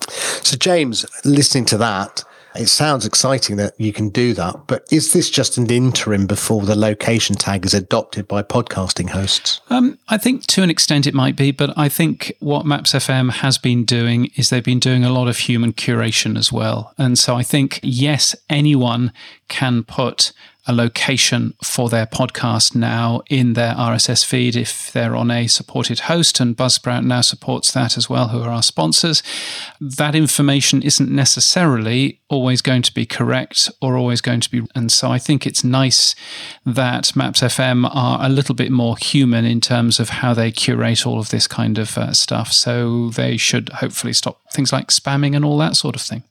[0.44, 2.24] So, James, listening to that,
[2.56, 6.62] it sounds exciting that you can do that, but is this just an interim before
[6.64, 9.60] the location tag is adopted by podcasting hosts?
[9.70, 13.32] Um, I think to an extent it might be, but I think what Maps FM
[13.32, 16.94] has been doing is they've been doing a lot of human curation as well.
[16.98, 19.12] And so I think, yes, anyone
[19.48, 20.32] can put
[20.66, 26.02] a location for their podcast now in their RSS feed if they're on a supported
[26.02, 29.22] host, and Buzzsprout now supports that as well, who are our sponsors.
[29.82, 34.66] That information isn't necessarily always going to be correct or always going to be.
[34.74, 36.16] And so I think it's nice
[36.66, 41.06] that Maps FM are a little bit more human in terms of how they curate
[41.06, 42.54] all of this kind of uh, stuff.
[42.54, 46.24] So they should hopefully stop things like spamming and all that sort of thing.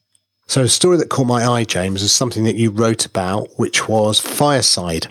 [0.53, 3.89] So, a story that caught my eye, James, is something that you wrote about, which
[3.89, 5.11] was Fireside.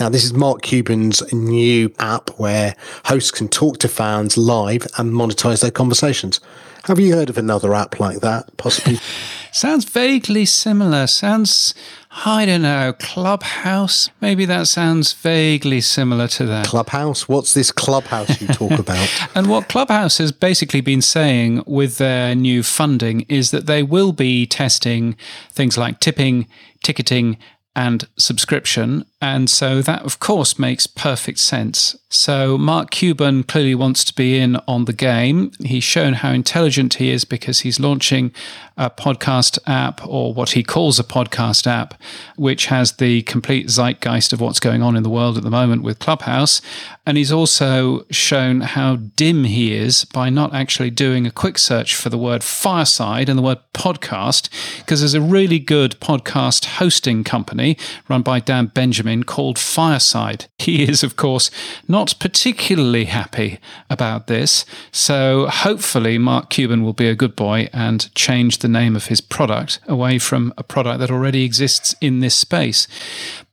[0.00, 2.74] Now, this is Mark Cuban's new app where
[3.04, 6.40] hosts can talk to fans live and monetize their conversations.
[6.86, 8.98] Have you heard of another app like that, possibly?
[9.52, 11.06] Sounds vaguely similar.
[11.06, 11.72] Sounds,
[12.12, 14.10] I don't know, Clubhouse.
[14.20, 16.66] Maybe that sounds vaguely similar to that.
[16.66, 17.28] Clubhouse?
[17.28, 19.08] What's this Clubhouse you talk about?
[19.36, 24.12] and what Clubhouse has basically been saying with their new funding is that they will
[24.12, 25.16] be testing
[25.52, 26.48] things like tipping,
[26.82, 27.38] ticketing,
[27.76, 29.04] and subscription.
[29.22, 31.96] And so that, of course, makes perfect sense.
[32.08, 35.52] So Mark Cuban clearly wants to be in on the game.
[35.62, 38.32] He's shown how intelligent he is because he's launching
[38.76, 41.94] a podcast app or what he calls a podcast app,
[42.36, 45.82] which has the complete zeitgeist of what's going on in the world at the moment
[45.82, 46.62] with Clubhouse.
[47.04, 51.94] And he's also shown how dim he is by not actually doing a quick search
[51.94, 57.22] for the word fireside and the word podcast, because there's a really good podcast hosting
[57.22, 57.76] company
[58.08, 60.46] run by Dan Benjamin called Fireside.
[60.60, 61.50] He is, of course,
[61.88, 64.66] not particularly happy about this.
[64.92, 69.22] So hopefully, Mark Cuban will be a good boy and change the name of his
[69.22, 72.86] product away from a product that already exists in this space.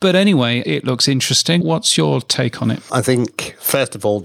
[0.02, 1.64] But anyway, it looks interesting.
[1.64, 2.84] What's your take on it?
[2.92, 4.24] I think, first of all,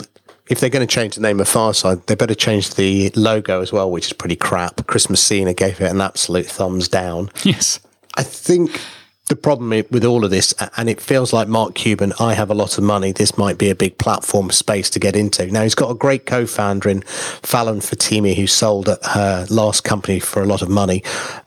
[0.49, 3.73] if they're going to change the name of Fireside, they better change the logo as
[3.73, 4.87] well, which is pretty crap.
[4.87, 7.31] Chris Messina gave it an absolute thumbs down.
[7.45, 7.81] Yes.
[8.15, 8.79] I think
[9.29, 12.55] the problem with all of this, and it feels like Mark Cuban, I have a
[12.55, 13.13] lot of money.
[13.13, 15.47] This might be a big platform space to get into.
[15.47, 20.19] Now, he's got a great co founder in Falon Fatemi, who sold her last company
[20.19, 21.03] for a lot of money.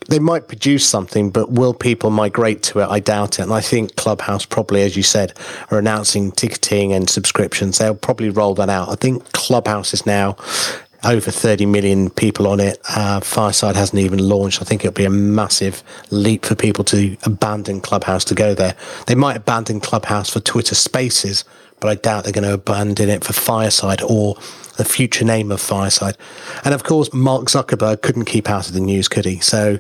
[0.07, 2.87] They might produce something, but will people migrate to it?
[2.87, 3.43] I doubt it.
[3.43, 5.33] And I think Clubhouse, probably, as you said,
[5.69, 7.77] are announcing ticketing and subscriptions.
[7.77, 8.89] They'll probably roll that out.
[8.89, 10.37] I think Clubhouse is now
[11.03, 12.79] over 30 million people on it.
[12.89, 14.61] Uh, Fireside hasn't even launched.
[14.61, 18.75] I think it'll be a massive leap for people to abandon Clubhouse to go there.
[19.07, 21.43] They might abandon Clubhouse for Twitter Spaces,
[21.79, 24.35] but I doubt they're going to abandon it for Fireside or
[24.77, 26.17] the future name of Fireside.
[26.63, 29.39] And of course, Mark Zuckerberg couldn't keep out of the news, could he?
[29.39, 29.79] So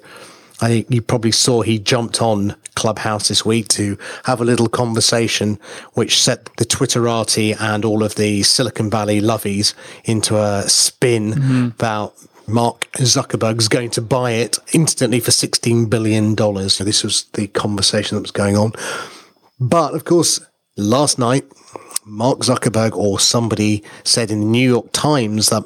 [0.61, 4.69] I think you probably saw he jumped on Clubhouse this week to have a little
[4.69, 5.59] conversation,
[5.93, 9.73] which set the Twitterati and all of the Silicon Valley lovies
[10.05, 11.65] into a spin mm-hmm.
[11.67, 12.13] about
[12.47, 16.35] Mark Zuckerberg's going to buy it instantly for $16 billion.
[16.35, 18.73] This was the conversation that was going on.
[19.59, 20.39] But of course,
[20.77, 21.45] last night,
[22.05, 25.63] Mark Zuckerberg or somebody said in the New York Times that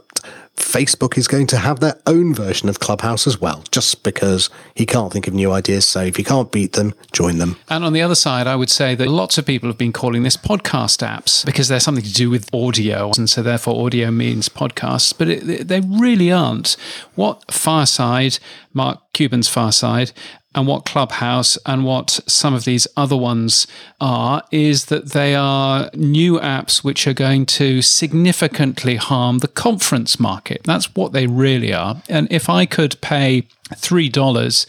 [0.60, 4.86] Facebook is going to have their own version of Clubhouse as well, just because he
[4.86, 5.88] can't think of new ideas.
[5.88, 7.56] So if you can't beat them, join them.
[7.70, 10.24] And on the other side, I would say that lots of people have been calling
[10.24, 13.12] this podcast apps because they're something to do with audio.
[13.18, 16.76] And so therefore, audio means podcasts, but it, they really aren't.
[17.16, 18.40] What Fireside,
[18.74, 20.12] Mark Cuban's Fireside,
[20.56, 23.68] and what Clubhouse and what some of these other ones
[24.02, 30.20] are is that they are new apps which are going to significantly harm the conference
[30.20, 30.62] market.
[30.64, 32.02] That's what they really are.
[32.10, 34.66] And if I could pay $3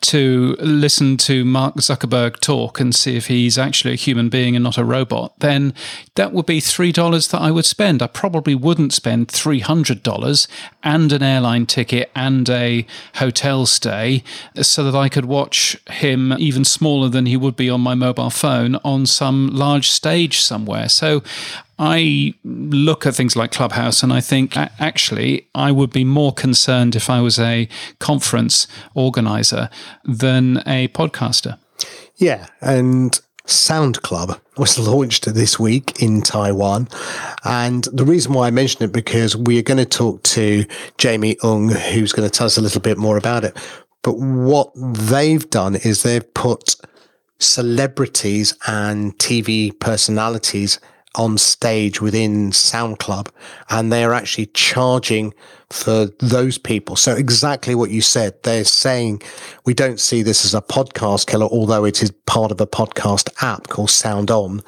[0.00, 4.62] to listen to Mark Zuckerberg talk and see if he's actually a human being and
[4.62, 5.74] not a robot, then
[6.14, 8.02] that would be $3 that I would spend.
[8.02, 10.48] I probably wouldn't spend $300
[10.82, 14.22] and an airline ticket and a hotel stay
[14.60, 18.30] so that I could watch him even smaller than he would be on my mobile
[18.30, 20.88] phone on some large stage somewhere.
[20.88, 21.22] So
[21.78, 26.96] I look at things like Clubhouse and I think actually I would be more concerned
[26.96, 27.68] if I was a
[27.98, 29.68] conference organizer
[30.04, 31.58] than a podcaster.
[32.16, 32.46] Yeah.
[32.60, 36.88] And Sound Club was launched this week in Taiwan.
[37.44, 40.64] And the reason why I mention it because we are going to talk to
[40.98, 43.56] Jamie Ung, who's going to tell us a little bit more about it.
[44.02, 46.76] But what they've done is they've put
[47.38, 50.80] celebrities and TV personalities
[51.16, 53.30] on stage within Sound Club
[53.70, 55.34] and they're actually charging
[55.70, 56.96] for those people.
[56.96, 59.22] So exactly what you said, they're saying
[59.64, 63.30] we don't see this as a podcast killer, although it is part of a podcast
[63.42, 64.62] app called Sound On.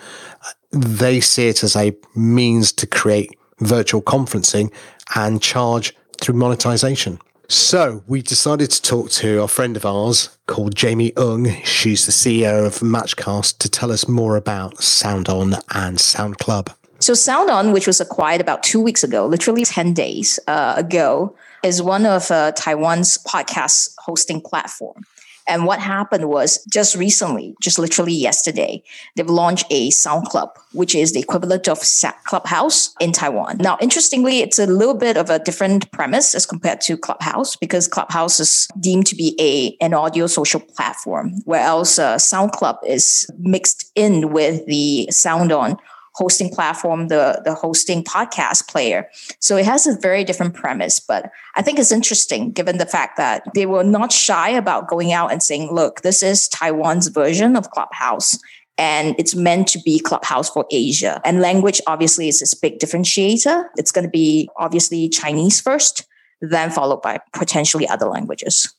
[0.73, 3.31] They see it as a means to create
[3.61, 4.73] virtual conferencing
[5.15, 7.19] and charge through monetization.
[7.51, 11.51] So we decided to talk to a friend of ours called Jamie Ung.
[11.65, 16.71] She's the CEO of Matchcast to tell us more about Sound On and Sound Club.
[16.99, 21.35] So Sound On, which was acquired about two weeks ago, literally 10 days uh, ago,
[21.65, 25.07] is one of uh, Taiwan's podcast hosting platform.
[25.49, 28.83] And what happened was just recently, just literally yesterday,
[29.17, 31.81] they've launched a Sound Club, which is the equivalent of
[32.25, 33.57] Clubhouse in Taiwan.
[33.59, 37.89] Now, interestingly, it's a little bit of a different premise as compared to Clubhouse because
[37.89, 43.27] Clubhouse is deemed to be a an audio social platform, whereas uh, Sound Club is
[43.39, 45.79] mixed in with the Sound On
[46.19, 49.09] hosting platform, the, the hosting podcast player.
[49.39, 53.17] So it has a very different premise, but I think it's interesting given the fact
[53.19, 57.57] that they were not shy about going out and saying, look, this is Taiwan's version
[57.57, 58.39] of Clubhouse.
[58.77, 61.21] And it's meant to be Clubhouse for Asia.
[61.25, 63.65] And language obviously is this big differentiator.
[63.77, 66.07] It's going to be obviously Chinese first,
[66.41, 68.73] then followed by potentially other languages.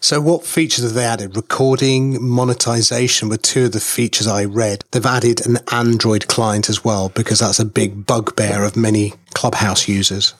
[0.00, 1.36] So, what features have they added?
[1.36, 4.84] Recording, monetization were two of the features I read.
[4.90, 9.88] They've added an Android client as well, because that's a big bugbear of many Clubhouse
[9.88, 10.34] users.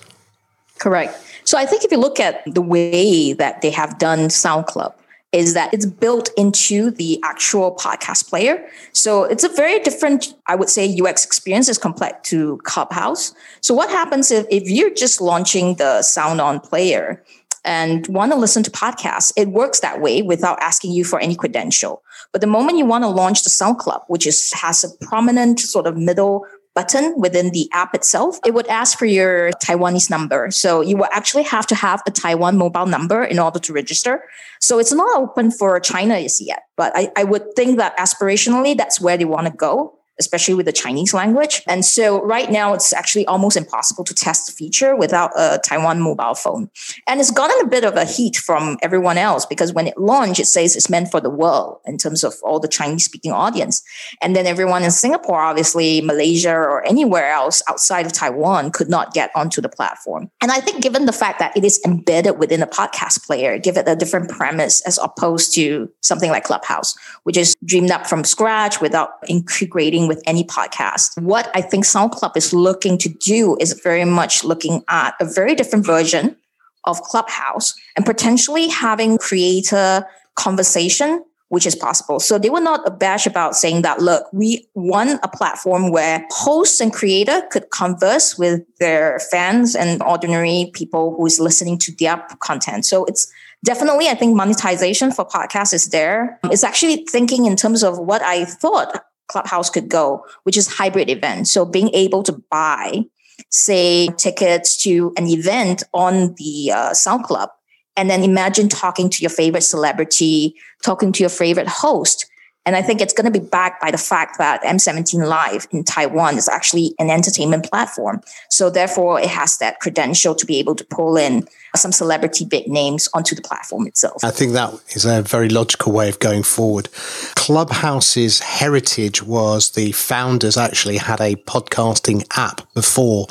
[0.79, 1.17] Correct.
[1.45, 4.95] So, I think if you look at the way that they have done Sound Club,
[5.33, 8.63] is that it's built into the actual podcast player.
[8.93, 13.35] So it's a very different, I would say, UX experience as compared to Clubhouse.
[13.63, 17.25] So what happens if, if you're just launching the sound on player
[17.65, 21.35] and want to listen to podcasts, it works that way without asking you for any
[21.35, 22.03] credential.
[22.33, 25.61] But the moment you want to launch the Sound Club, which is has a prominent
[25.61, 26.45] sort of middle
[26.75, 30.51] button within the app itself, it would ask for your Taiwanese number.
[30.51, 34.25] So you will actually have to have a Taiwan mobile number in order to register.
[34.61, 39.01] So it's not open for China yet, but I, I would think that aspirationally, that's
[39.01, 41.63] where they want to go especially with the Chinese language.
[41.67, 46.01] And so right now it's actually almost impossible to test the feature without a Taiwan
[46.01, 46.71] mobile phone.
[47.09, 50.41] And it's gotten a bit of a heat from everyone else because when it launched,
[50.41, 53.83] it says it's meant for the world in terms of all the Chinese speaking audience.
[54.23, 59.13] And then everyone in Singapore, obviously Malaysia or anywhere else outside of Taiwan could not
[59.13, 60.31] get onto the platform.
[60.41, 63.77] And I think given the fact that it is embedded within a podcast player, give
[63.77, 68.25] it a different premise as opposed to something like Clubhouse, which is dreamed up from
[68.25, 71.21] scratch without integrating with any podcast.
[71.23, 75.25] What I think Sound Club is looking to do is very much looking at a
[75.25, 76.37] very different version
[76.85, 80.05] of Clubhouse and potentially having creator
[80.35, 82.19] conversation which is possible.
[82.19, 86.81] So they were not abashed about saying that, look, we want a platform where hosts
[86.81, 92.27] and creator could converse with their fans and ordinary people who is listening to their
[92.41, 92.87] content.
[92.87, 93.31] So it's
[93.67, 96.41] definitely, I think monetization for podcasts is there.
[96.45, 101.11] It's actually thinking in terms of what I thought Clubhouse could go, which is hybrid
[101.11, 101.49] event.
[101.49, 103.05] So being able to buy
[103.51, 107.51] say, tickets to an event on the uh, Sound Club.
[107.97, 112.22] And then imagine talking to your favorite celebrity, talking to your favorite host.
[112.65, 115.83] And I think it's going to be backed by the fact that M17 Live in
[115.83, 118.21] Taiwan is actually an entertainment platform.
[118.51, 122.69] So therefore, it has that credential to be able to pull in some celebrity big
[122.69, 124.23] names onto the platform itself.
[124.23, 126.89] I think that is a very logical way of going forward.
[127.35, 133.27] Clubhouse's heritage was the founders actually had a podcasting app before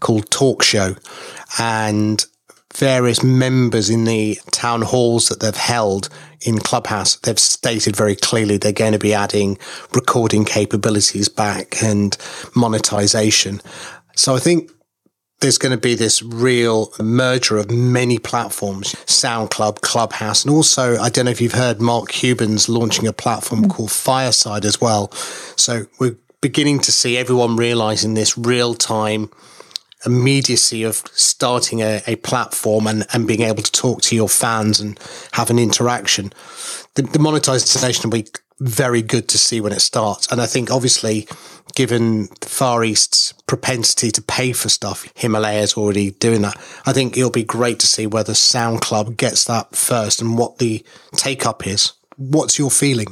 [0.00, 0.94] called Talk Show.
[1.58, 2.24] And
[2.76, 6.08] various members in the town halls that they've held
[6.42, 9.58] in Clubhouse, they've stated very clearly they're going to be adding
[9.94, 12.16] recording capabilities back and
[12.54, 13.60] monetization.
[14.14, 14.70] So I think
[15.40, 20.96] there's going to be this real merger of many platforms Sound Club, Clubhouse, and also,
[20.96, 23.70] I don't know if you've heard Mark Cuban's launching a platform mm.
[23.70, 25.12] called Fireside as well.
[25.56, 29.30] So we're beginning to see everyone realizing this real time
[30.06, 34.80] immediacy of starting a, a platform and, and being able to talk to your fans
[34.80, 34.98] and
[35.32, 36.32] have an interaction.
[36.94, 38.28] The, the monetization will be
[38.60, 40.30] very good to see when it starts.
[40.32, 41.28] And I think obviously,
[41.74, 46.56] given the Far East's propensity to pay for stuff, Himalaya's already doing that.
[46.86, 50.58] I think it'll be great to see whether Sound Club gets that first and what
[50.58, 50.84] the
[51.16, 51.92] take up is.
[52.16, 53.08] What's your feeling?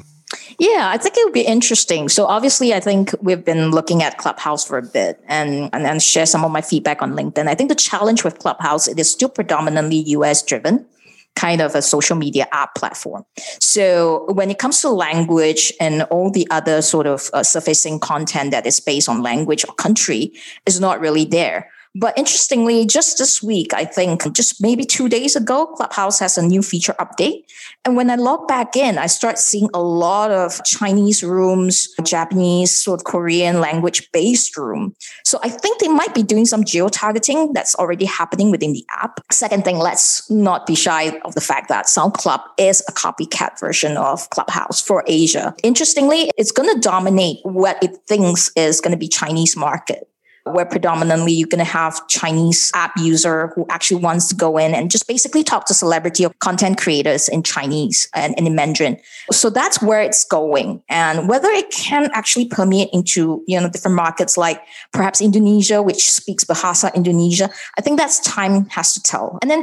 [0.58, 2.08] Yeah, I think it would be interesting.
[2.08, 6.00] So obviously, I think we've been looking at Clubhouse for a bit and and then
[6.00, 7.48] share some of my feedback on LinkedIn.
[7.48, 10.86] I think the challenge with Clubhouse it is still predominantly US driven
[11.34, 13.24] kind of a social media app platform.
[13.58, 18.52] So when it comes to language and all the other sort of uh, surfacing content
[18.52, 20.32] that is based on language or country
[20.66, 21.70] is not really there.
[21.96, 26.42] But interestingly, just this week, I think just maybe two days ago, Clubhouse has a
[26.42, 27.44] new feature update.
[27.84, 32.74] And when I log back in, I start seeing a lot of Chinese rooms, Japanese,
[32.82, 34.96] sort of Korean language based room.
[35.24, 38.84] So I think they might be doing some geo targeting that's already happening within the
[38.96, 39.20] app.
[39.30, 43.60] Second thing, let's not be shy of the fact that Sound Club is a copycat
[43.60, 45.54] version of Clubhouse for Asia.
[45.62, 50.08] Interestingly, it's going to dominate what it thinks is going to be Chinese market
[50.44, 54.74] where predominantly you're going to have Chinese app user who actually wants to go in
[54.74, 58.98] and just basically talk to celebrity or content creators in Chinese and, and in Mandarin.
[59.32, 60.82] So that's where it's going.
[60.88, 66.10] And whether it can actually permeate into, you know, different markets like perhaps Indonesia, which
[66.10, 69.38] speaks Bahasa Indonesia, I think that's time has to tell.
[69.40, 69.62] And then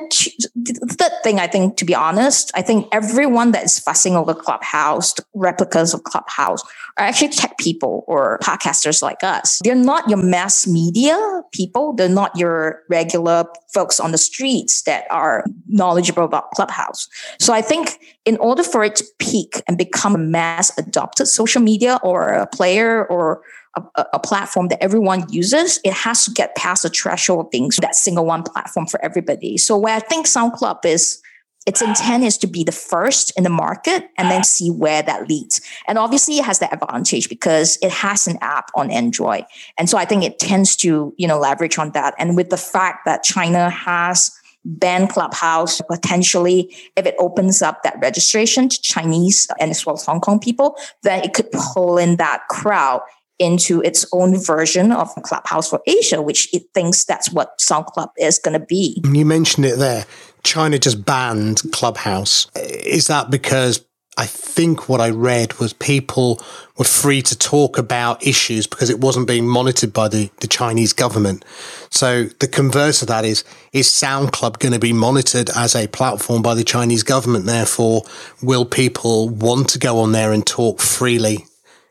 [0.55, 4.33] the third thing, I think, to be honest, I think everyone that is fussing over
[4.33, 6.63] Clubhouse, replicas of Clubhouse,
[6.97, 9.59] are actually tech people or podcasters like us.
[9.63, 11.93] They're not your mass media people.
[11.93, 17.07] They're not your regular folks on the streets that are knowledgeable about Clubhouse.
[17.39, 21.61] So I think in order for it to peak and become a mass adopted social
[21.61, 23.41] media or a player or
[23.75, 27.69] a, a, platform that everyone uses, it has to get past the threshold of being
[27.79, 29.57] that single one platform for everybody.
[29.57, 31.21] So where I think Sound Club is
[31.67, 35.29] its intent is to be the first in the market and then see where that
[35.29, 35.61] leads.
[35.87, 39.45] And obviously it has the advantage because it has an app on Android.
[39.77, 42.15] And so I think it tends to, you know, leverage on that.
[42.17, 44.31] And with the fact that China has
[44.65, 50.05] banned Clubhouse potentially, if it opens up that registration to Chinese and as well as
[50.05, 53.01] Hong Kong people, then it could pull in that crowd
[53.41, 58.11] into its own version of Clubhouse for Asia, which it thinks that's what Sound Club
[58.17, 59.01] is going to be.
[59.03, 60.05] You mentioned it there.
[60.43, 62.47] China just banned Clubhouse.
[62.55, 63.83] Is that because
[64.17, 66.39] I think what I read was people
[66.77, 70.93] were free to talk about issues because it wasn't being monitored by the, the Chinese
[70.93, 71.45] government.
[71.89, 76.41] So the converse of that is, is SoundClub going to be monitored as a platform
[76.41, 77.45] by the Chinese government?
[77.45, 78.03] Therefore,
[78.43, 81.45] will people want to go on there and talk freely?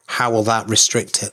[0.06, 1.32] How will that restrict it?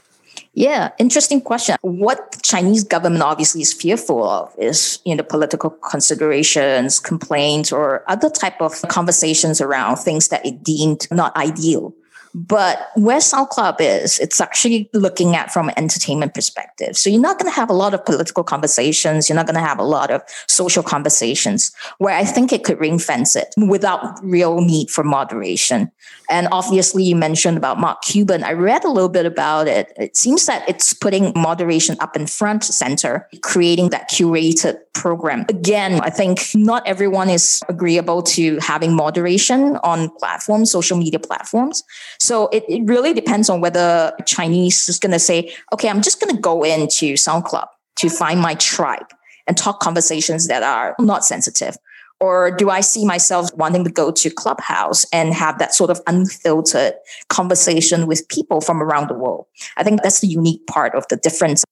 [0.57, 1.75] Yeah, interesting question.
[1.81, 8.03] What the Chinese government obviously is fearful of is you know political considerations, complaints, or
[8.07, 11.93] other type of conversations around things that it deemed not ideal.
[12.37, 16.95] But where Sound Club is, it's actually looking at from an entertainment perspective.
[16.95, 19.27] So you're not going to have a lot of political conversations.
[19.27, 22.79] You're not going to have a lot of social conversations where I think it could
[22.79, 25.91] ring fence it without real need for moderation.
[26.29, 28.43] And obviously you mentioned about Mark Cuban.
[28.43, 29.91] I read a little bit about it.
[29.97, 35.45] It seems that it's putting moderation up in front center, creating that curated program.
[35.49, 41.83] Again, I think not everyone is agreeable to having moderation on platforms, social media platforms.
[42.27, 46.21] So it, it really depends on whether Chinese is going to say, okay, I'm just
[46.21, 49.07] going to go into Sound Club to find my tribe
[49.47, 51.77] and talk conversations that are not sensitive.
[52.19, 56.01] Or do I see myself wanting to go to Clubhouse and have that sort of
[56.07, 56.95] unfiltered
[57.29, 59.45] conversation with people from around the world?
[59.77, 61.63] I think that's the unique part of the difference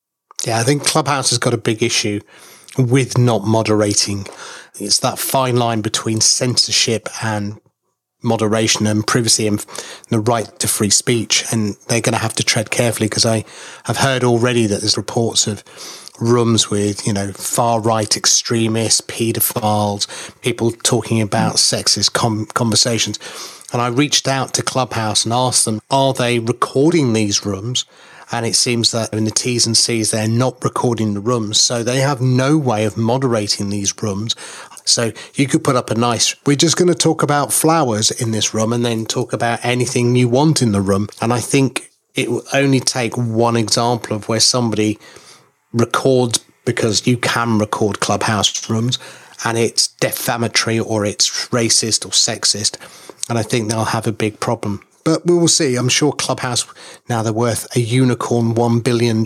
[0.46, 2.22] Yeah, I think Clubhouse has got a big issue
[2.78, 4.28] with not moderating.
[4.80, 7.60] It's that fine line between censorship and
[8.26, 9.66] moderation and privacy and
[10.10, 11.46] the right to free speech.
[11.52, 13.46] And they're going to have to tread carefully because I
[13.86, 15.64] have heard already that there's reports of
[16.20, 20.08] rooms with, you know, far right extremists, paedophiles,
[20.42, 21.58] people talking about hmm.
[21.58, 23.20] sexist com- conversations.
[23.72, 27.86] And I reached out to Clubhouse and asked them, are they recording these rooms?
[28.32, 31.62] And it seems that in the T's and C's, they're not recording the rooms.
[31.62, 34.36] So they have no way of moderating these rooms.
[34.86, 38.32] So you could put up a nice, we're just going to talk about flowers in
[38.32, 41.08] this room and then talk about anything you want in the room.
[41.22, 44.98] And I think it will only take one example of where somebody
[45.74, 48.98] records because you can record clubhouse rooms
[49.44, 52.78] and it's defamatory or it's racist or sexist.
[53.30, 54.84] And I think they'll have a big problem.
[55.06, 55.76] But we will see.
[55.76, 56.66] I'm sure Clubhouse,
[57.08, 59.24] now they're worth a unicorn $1 billion,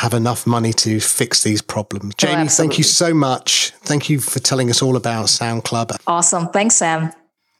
[0.00, 2.14] have enough money to fix these problems.
[2.14, 3.72] Oh, Jamie, thank you so much.
[3.82, 5.92] Thank you for telling us all about Sound Club.
[6.06, 6.48] Awesome.
[6.48, 7.12] Thanks, Sam.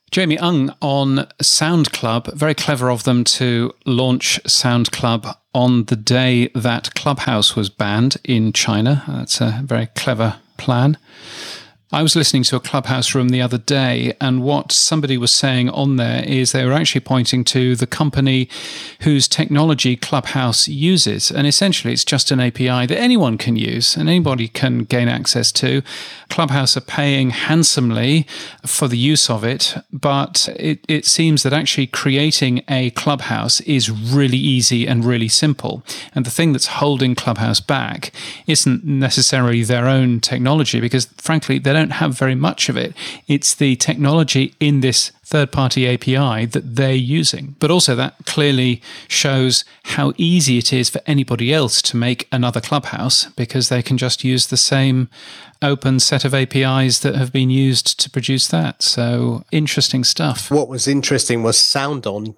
[0.09, 2.33] Jamie Ung on Sound Club.
[2.33, 8.17] Very clever of them to launch Sound Club on the day that Clubhouse was banned
[8.23, 9.03] in China.
[9.07, 10.97] That's a very clever plan.
[11.91, 15.71] I was listening to a clubhouse room the other day, and what somebody was saying
[15.71, 18.47] on there is they were actually pointing to the company
[19.01, 21.31] whose technology Clubhouse uses.
[21.31, 25.51] And essentially, it's just an API that anyone can use and anybody can gain access
[25.53, 25.81] to.
[26.29, 28.27] Clubhouse are paying handsomely
[28.67, 33.89] for the use of it, but it, it seems that actually creating a Clubhouse is
[33.89, 35.83] really easy and really simple.
[36.13, 38.11] And the thing that's holding Clubhouse back
[38.45, 42.93] isn't necessarily their own technology, because frankly, they don't have very much of it.
[43.27, 47.55] It's the technology in this third party API that they're using.
[47.59, 49.63] But also, that clearly shows
[49.95, 54.23] how easy it is for anybody else to make another Clubhouse because they can just
[54.23, 55.07] use the same
[55.61, 58.81] open set of APIs that have been used to produce that.
[58.81, 60.51] So, interesting stuff.
[60.51, 62.35] What was interesting was SoundOn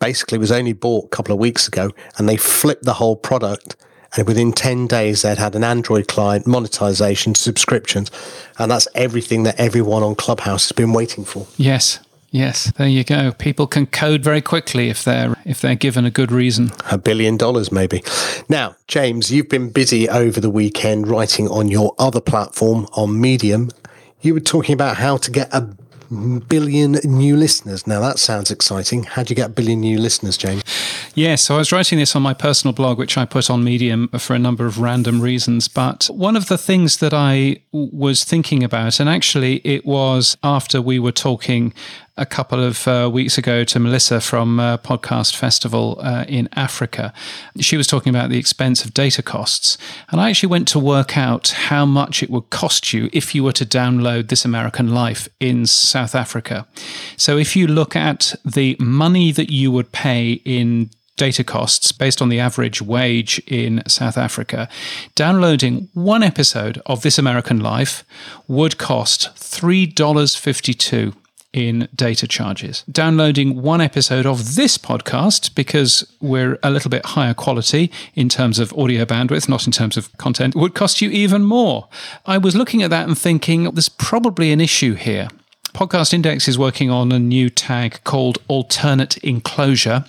[0.00, 3.76] basically was only bought a couple of weeks ago and they flipped the whole product.
[4.16, 8.10] And within 10 days, they'd had an Android client, monetization, subscriptions.
[8.58, 11.46] And that's everything that everyone on Clubhouse has been waiting for.
[11.56, 12.00] Yes.
[12.30, 13.30] Yes, there you go.
[13.30, 16.72] People can code very quickly if they're if they're given a good reason.
[16.90, 18.02] A billion dollars, maybe.
[18.48, 23.70] Now, James, you've been busy over the weekend writing on your other platform on Medium.
[24.20, 25.60] You were talking about how to get a
[26.10, 27.86] billion new listeners.
[27.86, 29.04] Now, that sounds exciting.
[29.04, 30.62] How do you get a billion new listeners, James?
[31.14, 34.08] Yeah, so I was writing this on my personal blog, which I put on Medium
[34.18, 35.68] for a number of random reasons.
[35.68, 40.82] But one of the things that I was thinking about, and actually it was after
[40.82, 41.72] we were talking
[42.16, 47.12] a couple of uh, weeks ago to Melissa from uh, Podcast Festival uh, in Africa.
[47.58, 49.76] She was talking about the expense of data costs.
[50.10, 53.42] And I actually went to work out how much it would cost you if you
[53.42, 56.68] were to download This American Life in South Africa.
[57.16, 62.20] So if you look at the money that you would pay in data costs based
[62.20, 64.68] on the average wage in South Africa,
[65.14, 68.04] downloading one episode of This American Life
[68.46, 71.14] would cost $3.52
[71.54, 72.82] in data charges.
[72.90, 78.58] Downloading one episode of this podcast, because we're a little bit higher quality in terms
[78.58, 81.88] of audio bandwidth, not in terms of content, would cost you even more.
[82.26, 85.28] I was looking at that and thinking there's probably an issue here.
[85.72, 90.04] Podcast Index is working on a new tag called alternate enclosure.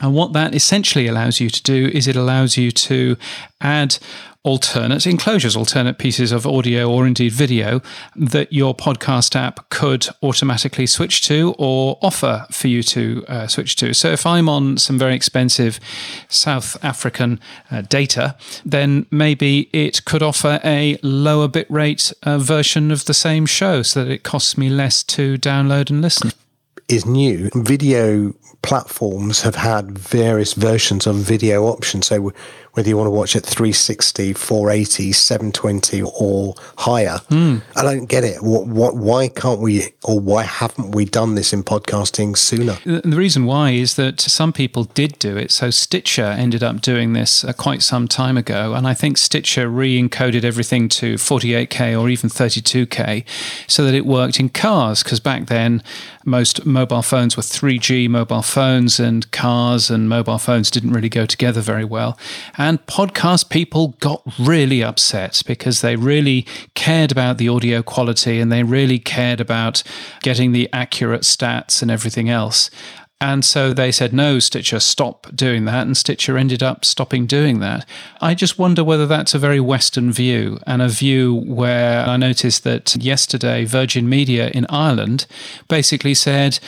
[0.00, 3.16] And what that essentially allows you to do is it allows you to
[3.60, 3.98] add
[4.46, 7.82] alternate enclosures, alternate pieces of audio or indeed video
[8.14, 13.74] that your podcast app could automatically switch to or offer for you to uh, switch
[13.74, 13.92] to.
[13.92, 15.80] So if I'm on some very expensive
[16.28, 17.40] South African
[17.72, 23.46] uh, data, then maybe it could offer a lower bitrate uh, version of the same
[23.46, 26.30] show so that it costs me less to download and listen.
[26.88, 27.50] Is new.
[27.52, 28.32] Video
[28.62, 32.06] platforms have had various versions of video options.
[32.06, 32.32] So
[32.76, 37.18] whether you want to watch at 360, 480, 720 or higher,
[37.74, 38.42] I don't get it.
[38.42, 42.76] What, what, why can't we, or why haven't we done this in podcasting sooner?
[42.84, 45.50] The the reason why is that some people did do it.
[45.50, 48.74] So Stitcher ended up doing this uh, quite some time ago.
[48.74, 53.24] And I think Stitcher re encoded everything to 48K or even 32K
[53.66, 55.02] so that it worked in cars.
[55.02, 55.82] Because back then,
[56.26, 61.24] most mobile phones were 3G mobile phones, and cars and mobile phones didn't really go
[61.24, 62.18] together very well.
[62.58, 68.50] And podcast people got really upset because they really cared about the audio quality and
[68.50, 69.82] they really cared about
[70.22, 72.70] getting the accurate stats and everything else.
[73.20, 75.86] And so they said, no, Stitcher, stop doing that.
[75.86, 77.88] And Stitcher ended up stopping doing that.
[78.20, 82.64] I just wonder whether that's a very Western view and a view where I noticed
[82.64, 85.26] that yesterday Virgin Media in Ireland
[85.68, 86.58] basically said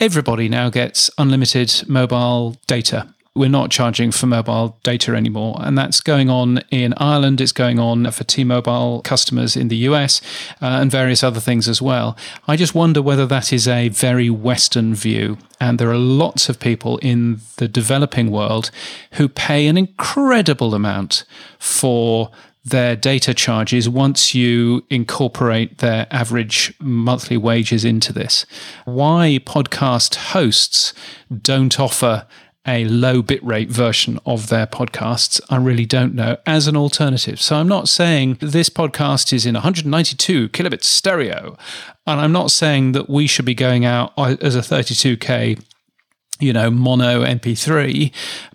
[0.00, 5.56] everybody now gets unlimited mobile data we're not charging for mobile data anymore.
[5.60, 9.76] And that's going on in Ireland, it's going on for T Mobile customers in the
[9.88, 10.20] US,
[10.60, 12.16] uh, and various other things as well.
[12.46, 15.38] I just wonder whether that is a very Western view.
[15.60, 18.70] And there are lots of people in the developing world
[19.12, 21.24] who pay an incredible amount
[21.58, 22.30] for
[22.64, 28.44] their data charges once you incorporate their average monthly wages into this.
[28.84, 30.92] Why podcast hosts
[31.42, 32.26] don't offer
[32.68, 37.40] a low bitrate version of their podcasts, I really don't know, as an alternative.
[37.40, 41.56] So I'm not saying this podcast is in 192 kilobits stereo,
[42.06, 45.60] and I'm not saying that we should be going out as a 32K
[46.40, 48.12] you know, mono MP3.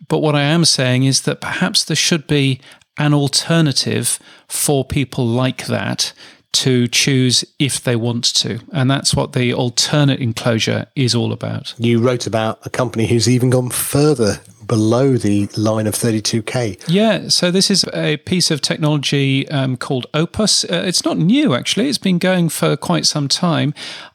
[0.08, 2.62] But what I am saying is that perhaps there should be
[2.98, 6.14] an alternative for people like that
[6.54, 8.60] to choose if they want to.
[8.72, 11.74] And that's what the alternate enclosure is all about.
[11.78, 16.84] You wrote about a company who's even gone further below the line of 32K.
[16.88, 20.64] Yeah, so this is a piece of technology um, called Opus.
[20.64, 23.74] Uh, it's not new, actually, it's been going for quite some time.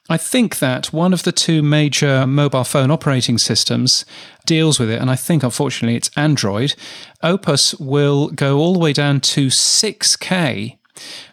[0.08, 4.06] I think that one of the two major mobile phone operating systems
[4.46, 6.74] deals with it, and I think unfortunately it's Android.
[7.22, 10.77] Opus will go all the way down to 6K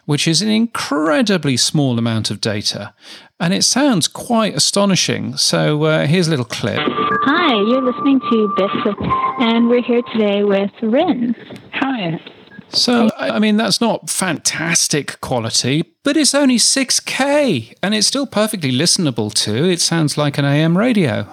[0.04, 2.94] which is an incredibly small amount of data.
[3.38, 5.36] And it sounds quite astonishing.
[5.36, 6.78] So uh, here's a little clip.
[6.80, 8.96] Hi, you're listening to Biff,
[9.40, 11.34] and we're here today with Rin.
[11.74, 12.20] Hi.
[12.68, 18.72] So, I mean, that's not fantastic quality, but it's only 6K and it's still perfectly
[18.72, 19.64] listenable to.
[19.64, 21.28] It sounds like an AM radio.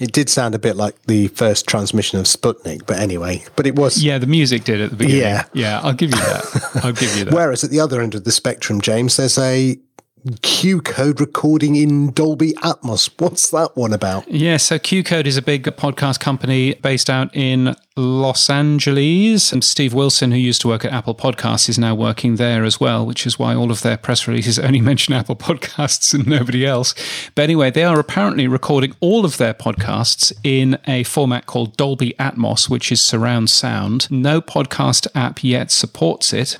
[0.00, 3.76] It did sound a bit like the first transmission of Sputnik, but anyway, but it
[3.76, 4.02] was.
[4.02, 5.20] Yeah, the music did at the beginning.
[5.22, 5.44] Yeah.
[5.52, 6.80] Yeah, I'll give you that.
[6.82, 7.34] I'll give you that.
[7.34, 9.78] Whereas at the other end of the spectrum, James, there's a
[10.26, 13.10] Qcode recording in Dolby Atmos.
[13.18, 14.30] What's that one about?
[14.30, 19.50] Yeah, so Q Code is a big podcast company based out in Los Angeles.
[19.50, 22.78] And Steve Wilson, who used to work at Apple Podcasts, is now working there as
[22.78, 26.66] well, which is why all of their press releases only mention Apple Podcasts and nobody
[26.66, 26.94] else.
[27.34, 32.14] But anyway, they are apparently recording all of their podcasts in a format called Dolby
[32.18, 34.10] Atmos, which is surround sound.
[34.10, 36.58] No podcast app yet supports it.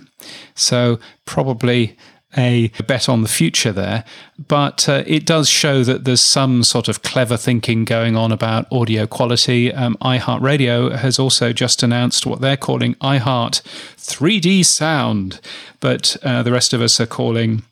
[0.55, 1.97] So probably
[2.37, 4.05] a bet on the future there,
[4.49, 8.70] but uh, it does show that there's some sort of clever thinking going on about
[8.72, 9.72] audio quality.
[9.72, 13.62] Um, iHeartRadio has also just announced what they're calling iHeart
[13.97, 15.41] 3D sound,
[15.81, 17.62] but uh, the rest of us are calling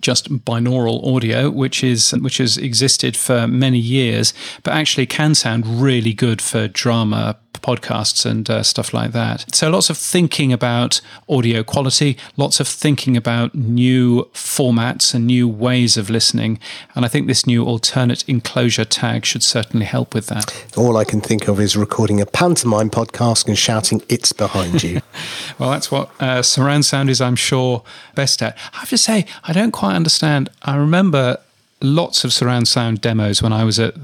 [0.00, 4.32] just binaural audio, which is which has existed for many years,
[4.62, 9.44] but actually can sound really good for drama podcasts and uh, stuff like that.
[9.54, 15.48] So lots of thinking about audio quality, lots of thinking about new formats and new
[15.48, 16.58] ways of listening,
[16.94, 20.66] and I think this new alternate enclosure tag should certainly help with that.
[20.76, 25.00] All I can think of is recording a pantomime podcast and shouting "It's behind you."
[25.58, 27.82] well, that's what uh, surround sound is, I'm sure,
[28.14, 28.56] best at.
[28.74, 30.50] I have to say, I don't quite understand.
[30.62, 31.38] I remember
[31.80, 33.94] lots of surround sound demos when I was at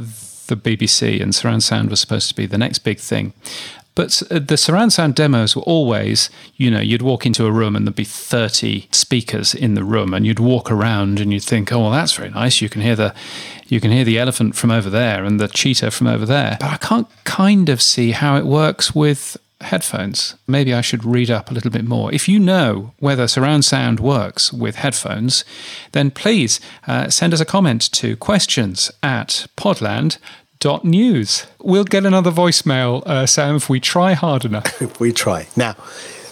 [0.48, 3.32] the BBC, and surround sound was supposed to be the next big thing.
[3.94, 7.74] But uh, the surround sound demos were always, you know, you'd walk into a room
[7.74, 11.72] and there'd be 30 speakers in the room, and you'd walk around and you'd think,
[11.72, 12.60] oh, well, that's very nice.
[12.62, 13.14] You can hear the,
[13.66, 16.58] you can hear the elephant from over there and the cheetah from over there.
[16.60, 20.36] But I can't kind of see how it works with headphones.
[20.46, 22.12] Maybe I should read up a little bit more.
[22.12, 25.44] If you know whether surround sound works with headphones,
[25.92, 31.46] then please uh, send us a comment to questions at podland.news.
[31.60, 34.80] We'll get another voicemail, uh, Sam, if we try hard enough.
[34.82, 35.48] if we try.
[35.56, 35.76] Now,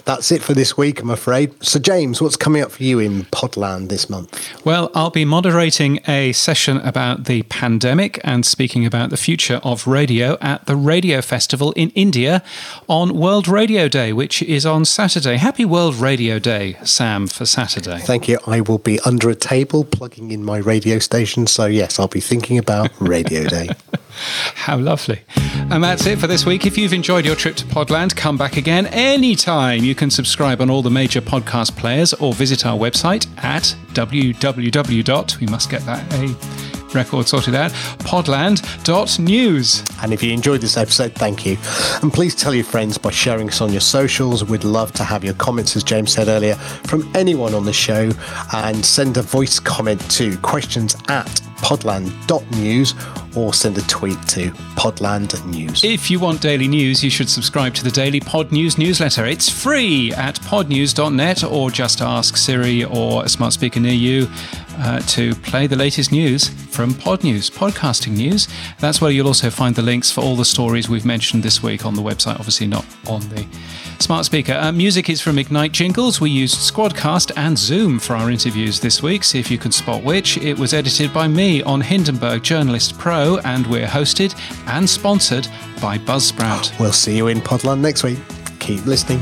[0.07, 1.53] that's it for this week, I'm afraid.
[1.63, 4.65] So, James, what's coming up for you in Podland this month?
[4.65, 9.85] Well, I'll be moderating a session about the pandemic and speaking about the future of
[9.85, 12.41] radio at the Radio Festival in India
[12.87, 15.35] on World Radio Day, which is on Saturday.
[15.35, 17.99] Happy World Radio Day, Sam, for Saturday.
[17.99, 18.39] Thank you.
[18.47, 21.47] I will be under a table plugging in my radio station.
[21.47, 23.69] So, yes, I'll be thinking about Radio Day.
[24.17, 25.21] How lovely.
[25.69, 26.65] And that's it for this week.
[26.65, 29.83] If you've enjoyed your trip to Podland, come back again anytime.
[29.83, 35.39] You can subscribe on all the major podcast players or visit our website at www.
[35.39, 39.83] We must get that a record sorted out, podland.news.
[40.01, 41.57] And if you enjoyed this episode, thank you.
[42.01, 44.43] And please tell your friends by sharing us on your socials.
[44.43, 48.11] We'd love to have your comments, as James said earlier, from anyone on the show.
[48.53, 52.93] And send a voice comment to questions at podland.news
[53.35, 55.83] or send a tweet to Podland News.
[55.83, 59.25] If you want daily news, you should subscribe to the Daily Pod News newsletter.
[59.25, 64.27] It's free at podnews.net or just ask Siri or a smart speaker near you
[64.79, 68.47] uh, to play the latest news from Pod News, podcasting news.
[68.79, 71.85] That's where you'll also find the links for all the stories we've mentioned this week
[71.85, 73.45] on the website, obviously not on the
[74.01, 74.53] smart speaker.
[74.53, 76.21] Uh, music is from Ignite Jingles.
[76.21, 79.23] We used Squadcast and Zoom for our interviews this week.
[79.23, 80.37] See if you can spot which.
[80.37, 84.35] It was edited by me on Hindenburg Journalist Pro, and we're hosted
[84.67, 85.47] and sponsored
[85.81, 86.77] by Buzzsprout.
[86.79, 88.19] We'll see you in Podland next week.
[88.59, 89.21] Keep listening.